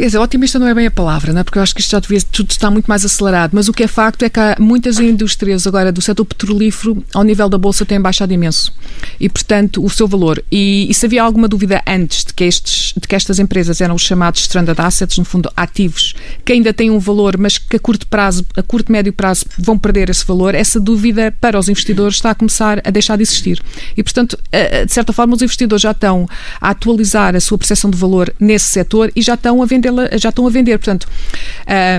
Quer 0.00 0.06
dizer, 0.06 0.18
otimista 0.18 0.58
não 0.58 0.66
é 0.66 0.72
bem 0.72 0.86
a 0.86 0.90
palavra, 0.90 1.30
não 1.30 1.42
é? 1.42 1.44
porque 1.44 1.58
eu 1.58 1.62
acho 1.62 1.74
que 1.74 1.82
isto 1.82 1.90
já 1.90 2.00
devia, 2.00 2.18
tudo 2.32 2.50
está 2.52 2.70
muito 2.70 2.86
mais 2.86 3.04
acelerado, 3.04 3.50
mas 3.52 3.68
o 3.68 3.72
que 3.74 3.82
é 3.82 3.86
facto 3.86 4.22
é 4.22 4.30
que 4.30 4.40
há 4.40 4.56
muitas 4.58 4.98
indústrias 4.98 5.66
agora 5.66 5.92
do 5.92 6.00
setor 6.00 6.24
petrolífero, 6.24 7.04
ao 7.12 7.22
nível 7.22 7.50
da 7.50 7.58
Bolsa, 7.58 7.84
têm 7.84 8.00
baixado 8.00 8.32
imenso. 8.32 8.72
E, 9.20 9.28
portanto, 9.28 9.84
o 9.84 9.90
seu 9.90 10.08
valor. 10.08 10.42
E, 10.50 10.86
e 10.88 10.94
se 10.94 11.04
havia 11.04 11.22
alguma 11.22 11.46
dúvida 11.46 11.82
antes 11.86 12.24
de 12.24 12.32
que, 12.32 12.44
estes, 12.44 12.94
de 12.98 13.06
que 13.06 13.14
estas 13.14 13.38
empresas 13.38 13.82
eram 13.82 13.94
os 13.94 14.00
chamados 14.00 14.40
stranded 14.40 14.80
assets, 14.80 15.18
no 15.18 15.24
fundo, 15.26 15.52
ativos, 15.54 16.14
que 16.46 16.54
ainda 16.54 16.72
têm 16.72 16.90
um 16.90 16.98
valor, 16.98 17.36
mas 17.36 17.58
que 17.58 17.76
a 17.76 17.78
curto 17.78 18.06
prazo, 18.06 18.46
a 18.56 18.62
curto 18.62 18.90
médio 18.90 19.12
prazo, 19.12 19.44
vão 19.58 19.78
perder 19.78 20.08
esse 20.08 20.24
valor, 20.24 20.54
essa 20.54 20.80
dúvida 20.80 21.30
para 21.42 21.58
os 21.58 21.68
investidores 21.68 22.14
está 22.14 22.30
a 22.30 22.34
começar 22.34 22.80
a 22.86 22.90
deixar 22.90 23.16
de 23.16 23.22
existir. 23.24 23.62
E, 23.94 24.02
portanto, 24.02 24.38
de 24.50 24.94
certa 24.94 25.12
forma, 25.12 25.36
os 25.36 25.42
investidores 25.42 25.82
já 25.82 25.90
estão 25.90 26.26
a 26.58 26.70
atualizar 26.70 27.36
a 27.36 27.40
sua 27.40 27.58
percepção 27.58 27.90
de 27.90 27.98
valor 27.98 28.32
nesse 28.40 28.70
setor 28.70 29.12
e 29.14 29.20
já 29.20 29.34
estão 29.34 29.62
a 29.62 29.66
vender 29.66 29.89
já 30.18 30.28
estão 30.28 30.46
a 30.46 30.50
vender. 30.50 30.78
Portanto, 30.78 31.06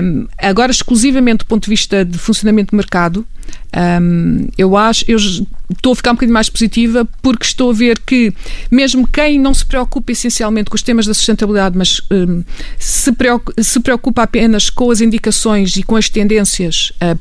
um, 0.02 0.26
agora 0.38 0.70
exclusivamente 0.70 1.38
do 1.38 1.46
ponto 1.46 1.64
de 1.64 1.70
vista 1.70 2.04
de 2.04 2.18
funcionamento 2.18 2.70
de 2.70 2.76
mercado, 2.76 3.26
um, 3.74 4.48
eu 4.56 4.76
acho, 4.76 5.04
eu 5.08 5.16
estou 5.16 5.92
a 5.92 5.96
ficar 5.96 6.10
um 6.10 6.14
bocadinho 6.14 6.34
mais 6.34 6.48
positiva 6.48 7.08
porque 7.22 7.44
estou 7.44 7.70
a 7.70 7.74
ver 7.74 7.98
que 8.00 8.32
mesmo 8.70 9.06
quem 9.06 9.38
não 9.38 9.54
se 9.54 9.64
preocupa 9.64 10.12
essencialmente 10.12 10.68
com 10.68 10.76
os 10.76 10.82
temas 10.82 11.06
da 11.06 11.14
sustentabilidade, 11.14 11.76
mas 11.76 12.00
um, 12.10 12.44
se, 12.78 13.12
preocupa, 13.12 13.62
se 13.62 13.80
preocupa 13.80 14.22
apenas 14.22 14.68
com 14.68 14.90
as 14.90 15.00
indicações 15.00 15.76
e 15.76 15.82
com 15.82 15.96
as 15.96 16.08
tendências 16.08 16.92
uh, 17.02 17.18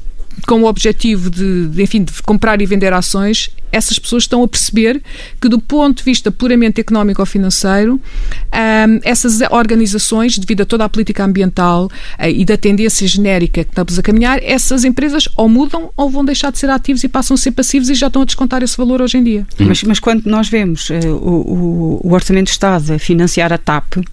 com 0.47 0.61
o 0.61 0.65
objetivo 0.65 1.29
de, 1.29 1.67
de, 1.67 1.83
enfim, 1.83 2.03
de 2.03 2.21
comprar 2.23 2.61
e 2.61 2.65
vender 2.65 2.93
ações, 2.93 3.51
essas 3.71 3.97
pessoas 3.97 4.23
estão 4.23 4.43
a 4.43 4.47
perceber 4.47 5.01
que, 5.39 5.47
do 5.47 5.59
ponto 5.59 5.99
de 5.99 6.03
vista 6.03 6.29
puramente 6.29 6.81
económico 6.81 7.21
ou 7.21 7.25
financeiro, 7.25 7.93
um, 7.93 8.99
essas 9.03 9.39
organizações, 9.49 10.37
devido 10.37 10.61
a 10.61 10.65
toda 10.65 10.83
a 10.83 10.89
política 10.89 11.23
ambiental 11.23 11.85
uh, 11.85 12.25
e 12.27 12.43
da 12.43 12.57
tendência 12.57 13.07
genérica 13.07 13.63
que 13.63 13.69
estamos 13.69 13.97
a 13.97 14.03
caminhar, 14.03 14.39
essas 14.43 14.83
empresas 14.83 15.29
ou 15.37 15.47
mudam 15.47 15.89
ou 15.95 16.09
vão 16.09 16.25
deixar 16.25 16.51
de 16.51 16.59
ser 16.59 16.69
ativos 16.69 17.03
e 17.03 17.07
passam 17.07 17.35
a 17.35 17.37
ser 17.37 17.51
passivos 17.51 17.89
e 17.89 17.95
já 17.95 18.07
estão 18.07 18.21
a 18.21 18.25
descontar 18.25 18.61
esse 18.61 18.75
valor 18.75 19.01
hoje 19.01 19.17
em 19.17 19.23
dia. 19.23 19.47
Mas, 19.59 19.83
mas 19.83 19.99
quando 19.99 20.25
nós 20.25 20.49
vemos 20.49 20.89
uh, 20.89 20.93
o, 21.07 22.01
o, 22.03 22.13
Orçamento 22.13 22.47
de 22.47 22.51
Estado 22.51 22.93
a 22.93 22.99
financiar 22.99 23.53
a 23.53 23.57
TAP, 23.57 23.97
uh, 23.97 24.03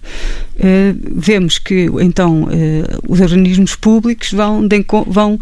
vemos 1.15 1.59
que 1.59 1.89
então 1.99 2.47
os 3.07 3.19
organismos 3.19 3.75
públicos 3.75 4.31
vão, 4.31 4.65
de, 4.65 4.85
vão 5.07 5.39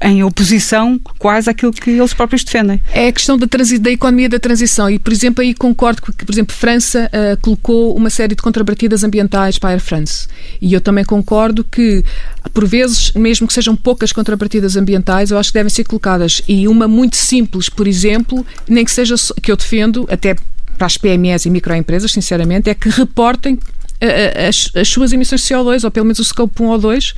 em 0.00 0.22
oposição 0.24 1.00
quase 1.18 1.48
àquilo 1.48 1.72
que 1.72 1.90
eles 1.90 2.12
próprios 2.12 2.42
defendem. 2.42 2.80
É 2.92 3.08
a 3.08 3.12
questão 3.12 3.38
da, 3.38 3.46
da 3.80 3.90
economia 3.90 4.28
da 4.28 4.38
transição. 4.38 4.90
E, 4.90 4.98
por 4.98 5.12
exemplo, 5.12 5.42
aí 5.42 5.54
concordo 5.54 6.02
que, 6.02 6.24
por 6.24 6.32
exemplo, 6.32 6.54
França 6.54 7.10
uh, 7.12 7.40
colocou 7.40 7.96
uma 7.96 8.10
série 8.10 8.34
de 8.34 8.42
contrapartidas 8.42 9.04
ambientais 9.04 9.58
para 9.58 9.70
a 9.70 9.72
Air 9.72 9.80
France. 9.80 10.26
E 10.60 10.72
eu 10.72 10.80
também 10.80 11.04
concordo 11.04 11.64
que, 11.64 12.04
por 12.52 12.66
vezes, 12.66 13.12
mesmo 13.12 13.46
que 13.46 13.52
sejam 13.52 13.76
poucas 13.76 14.12
contrapartidas 14.12 14.76
ambientais, 14.76 15.30
eu 15.30 15.38
acho 15.38 15.50
que 15.50 15.54
devem 15.54 15.70
ser 15.70 15.84
colocadas. 15.84 16.42
E 16.48 16.66
uma 16.66 16.88
muito 16.88 17.16
simples, 17.16 17.68
por 17.68 17.86
exemplo, 17.86 18.44
nem 18.68 18.84
que 18.84 18.90
seja 18.90 19.14
que 19.42 19.50
eu 19.50 19.56
defendo, 19.56 20.06
até 20.10 20.36
para 20.76 20.86
as 20.86 20.96
PMEs 20.96 21.44
e 21.44 21.50
microempresas, 21.50 22.12
sinceramente, 22.12 22.70
é 22.70 22.74
que 22.74 22.88
reportem 22.88 23.58
as, 24.48 24.70
as, 24.74 24.88
suas 24.88 25.12
emissões 25.12 25.42
de 25.42 25.54
CO2, 25.54 25.84
ou 25.84 25.90
pelo 25.90 26.06
menos 26.06 26.18
o 26.18 26.24
scope 26.24 26.62
1 26.62 26.66
ou 26.66 26.78
2, 26.78 27.14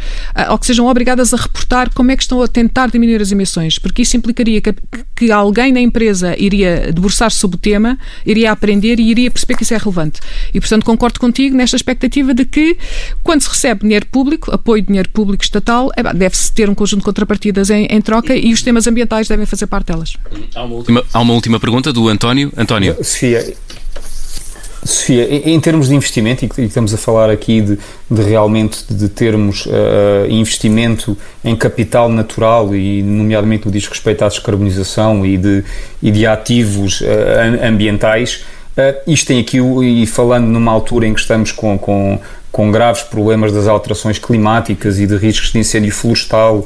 ou 0.50 0.58
que 0.58 0.66
sejam 0.66 0.86
obrigadas 0.86 1.34
a 1.34 1.36
reportar 1.36 1.92
como 1.92 2.10
é 2.10 2.16
que 2.16 2.22
estão 2.22 2.42
a 2.42 2.48
tentar 2.48 2.90
diminuir 2.90 3.20
as 3.20 3.32
emissões, 3.32 3.78
porque 3.78 4.02
isso 4.02 4.16
implicaria 4.16 4.60
que, 4.60 4.74
que 5.14 5.30
alguém 5.30 5.72
na 5.72 5.80
empresa 5.80 6.34
iria 6.38 6.90
debruçar-se 6.92 7.38
sobre 7.38 7.56
o 7.56 7.60
tema, 7.60 7.98
iria 8.24 8.50
aprender 8.50 8.98
e 8.98 9.10
iria 9.10 9.30
perceber 9.30 9.56
que 9.56 9.62
isso 9.62 9.74
é 9.74 9.78
relevante. 9.78 10.20
E, 10.54 10.60
portanto, 10.60 10.84
concordo 10.84 11.20
contigo 11.20 11.56
nesta 11.56 11.76
expectativa 11.76 12.32
de 12.32 12.44
que, 12.44 12.76
quando 13.22 13.42
se 13.42 13.48
recebe 13.48 13.80
dinheiro 13.82 14.06
público, 14.06 14.50
apoio 14.50 14.82
de 14.82 14.88
dinheiro 14.88 15.08
público 15.10 15.42
estatal, 15.42 15.90
é, 15.96 16.02
deve-se 16.14 16.52
ter 16.52 16.68
um 16.68 16.74
conjunto 16.74 17.00
de 17.00 17.04
contrapartidas 17.04 17.70
em, 17.70 17.86
em, 17.86 18.00
troca 18.00 18.34
e 18.34 18.52
os 18.52 18.62
temas 18.62 18.86
ambientais 18.86 19.28
devem 19.28 19.46
fazer 19.46 19.66
parte 19.66 19.88
delas. 19.88 20.16
Há 20.54 20.64
uma 20.64 20.74
última, 20.74 21.04
há 21.12 21.20
uma 21.20 21.34
última 21.34 21.60
pergunta 21.60 21.92
do 21.92 22.08
António. 22.08 22.52
António. 22.56 22.96
Sofia, 23.02 23.54
Sofia, 24.82 25.28
em 25.46 25.60
termos 25.60 25.88
de 25.88 25.94
investimento, 25.94 26.44
e 26.44 26.64
estamos 26.64 26.94
a 26.94 26.96
falar 26.96 27.28
aqui 27.28 27.60
de, 27.60 27.78
de 28.10 28.22
realmente 28.22 28.82
de 28.88 29.10
termos 29.10 29.66
uh, 29.66 30.26
investimento 30.28 31.16
em 31.44 31.54
capital 31.54 32.08
natural 32.08 32.74
e 32.74 33.02
nomeadamente 33.02 33.66
no 33.66 33.72
diz 33.72 33.86
respeito 33.86 34.24
à 34.24 34.28
descarbonização 34.28 35.26
e 35.26 35.36
de, 35.36 35.62
e 36.02 36.10
de 36.10 36.26
ativos 36.26 37.02
uh, 37.02 37.04
ambientais, 37.62 38.42
uh, 38.76 38.98
isto 39.06 39.26
tem 39.26 39.38
aqui, 39.38 39.58
e 39.58 40.06
falando 40.06 40.46
numa 40.46 40.72
altura 40.72 41.06
em 41.06 41.12
que 41.12 41.20
estamos 41.20 41.52
com, 41.52 41.78
com, 41.78 42.18
com 42.50 42.72
graves 42.72 43.02
problemas 43.02 43.52
das 43.52 43.68
alterações 43.68 44.18
climáticas 44.18 44.98
e 44.98 45.06
de 45.06 45.16
riscos 45.16 45.52
de 45.52 45.58
incêndio 45.58 45.92
florestal 45.92 46.64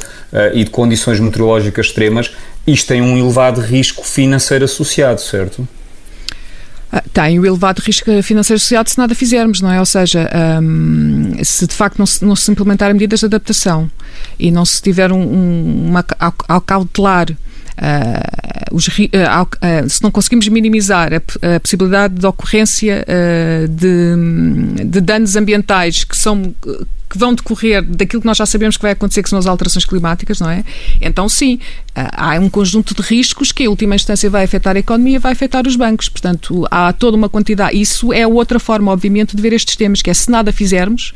e 0.53 0.63
de 0.63 0.71
condições 0.71 1.19
meteorológicas 1.19 1.87
extremas, 1.87 2.31
isto 2.65 2.89
tem 2.89 3.03
um 3.03 3.19
elevado 3.19 3.61
risco 3.61 4.05
financeiro 4.05 4.65
associado, 4.65 5.21
certo? 5.21 5.67
Ah, 6.97 7.03
tem 7.13 7.41
o 7.41 7.45
elevado 7.45 7.81
risco 7.81 8.23
financeiro 8.23 8.57
associado 8.57 8.89
se 8.89 8.97
nada 8.97 9.17
fizermos, 9.17 9.61
não 9.61 9.69
é? 9.69 9.81
Ou 9.81 9.87
seja, 9.87 10.31
um, 10.63 11.33
se 11.43 11.67
de 11.67 11.75
facto 11.75 11.99
não 11.99 12.07
se, 12.07 12.25
não 12.25 12.37
se 12.37 12.49
implementarem 12.53 12.95
medidas 12.95 13.19
de 13.19 13.27
adaptação 13.27 13.91
e 14.39 14.53
não 14.53 14.65
se 14.65 14.81
tiver 14.81 15.11
um, 15.11 15.21
um, 15.21 15.89
uma, 15.89 16.05
ao 16.47 16.61
cautelar 16.61 17.27
Uh, 17.75 18.54
os, 18.75 18.89
uh, 18.89 18.91
uh, 18.91 19.89
se 19.89 20.03
não 20.03 20.11
conseguimos 20.11 20.49
minimizar 20.49 21.13
a, 21.13 21.57
a 21.57 21.61
possibilidade 21.61 22.15
de 22.15 22.27
ocorrência 22.27 23.05
de, 23.69 24.85
de, 24.85 25.01
danos 25.01 25.37
ambientais 25.37 26.05
que 26.05 26.17
são 26.17 26.55
que 27.15 27.19
vão 27.19 27.33
decorrer 27.33 27.81
daquilo 27.81 28.21
que 28.21 28.27
nós 28.27 28.37
já 28.37 28.45
sabemos 28.45 28.77
que 28.77 28.83
vai 28.83 28.91
acontecer, 28.91 29.23
que 29.23 29.29
são 29.29 29.39
as 29.39 29.47
alterações 29.47 29.85
climáticas, 29.85 30.41
não 30.41 30.51
é? 30.51 30.65
Então, 31.01 31.29
sim, 31.29 31.61
há 31.95 32.33
um 32.41 32.51
conjunto 32.51 32.93
de 32.93 33.03
riscos 33.03 33.53
que, 33.53 33.63
em 33.63 33.69
última 33.69 33.95
instância, 33.95 34.29
vai 34.29 34.43
afetar 34.43 34.75
a 34.75 34.81
economia, 34.81 35.21
vai 35.21 35.31
afetar 35.31 35.65
os 35.65 35.77
bancos. 35.77 36.09
Portanto, 36.09 36.67
há 36.69 36.93
toda 36.93 37.17
uma 37.17 37.29
quantidade. 37.29 37.81
Isso 37.81 38.13
é 38.13 38.27
outra 38.27 38.59
forma, 38.59 38.91
obviamente, 38.91 39.37
de 39.37 39.41
ver 39.41 39.53
estes 39.53 39.77
temas, 39.77 40.03
que 40.03 40.11
é 40.11 40.15
se 40.15 40.29
nada 40.29 40.51
fizermos, 40.51 41.15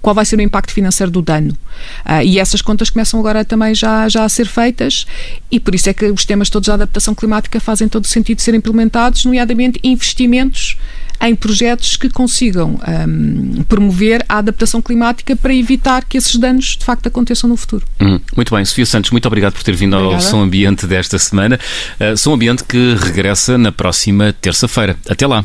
qual 0.00 0.14
vai 0.14 0.24
ser 0.24 0.38
o 0.38 0.42
impacto 0.42 0.72
financeiro 0.72 1.10
do 1.10 1.22
dano. 1.22 1.56
Uh, 2.04 2.22
e 2.24 2.38
essas 2.38 2.62
contas 2.62 2.90
começam 2.90 3.20
agora 3.20 3.44
também 3.44 3.74
já, 3.74 4.08
já 4.08 4.24
a 4.24 4.28
ser 4.28 4.46
feitas 4.46 5.06
e 5.50 5.60
por 5.60 5.74
isso 5.74 5.88
é 5.88 5.94
que 5.94 6.06
os 6.06 6.24
temas 6.24 6.48
todos 6.48 6.68
da 6.68 6.74
adaptação 6.74 7.14
climática 7.14 7.60
fazem 7.60 7.88
todo 7.88 8.04
o 8.04 8.08
sentido 8.08 8.36
de 8.36 8.42
serem 8.42 8.58
implementados, 8.58 9.24
nomeadamente 9.24 9.78
investimentos 9.82 10.76
em 11.20 11.34
projetos 11.34 11.96
que 11.96 12.08
consigam 12.08 12.80
um, 13.06 13.62
promover 13.64 14.24
a 14.28 14.38
adaptação 14.38 14.80
climática 14.80 15.36
para 15.36 15.54
evitar 15.54 16.04
que 16.04 16.16
esses 16.16 16.36
danos 16.36 16.76
de 16.78 16.84
facto 16.84 17.06
aconteçam 17.06 17.48
no 17.48 17.56
futuro. 17.56 17.84
Hum, 18.00 18.18
muito 18.34 18.54
bem, 18.54 18.64
Sofia 18.64 18.86
Santos, 18.86 19.10
muito 19.10 19.26
obrigado 19.26 19.52
por 19.52 19.62
ter 19.62 19.76
vindo 19.76 19.94
Obrigada. 19.94 20.24
ao 20.24 20.30
Som 20.30 20.40
Ambiente 20.40 20.86
desta 20.86 21.18
semana. 21.18 21.60
Uh, 22.00 22.16
Som 22.16 22.32
Ambiente 22.32 22.64
que 22.64 22.96
regressa 22.98 23.58
na 23.58 23.70
próxima 23.70 24.34
terça-feira. 24.40 24.96
Até 25.08 25.26
lá. 25.26 25.44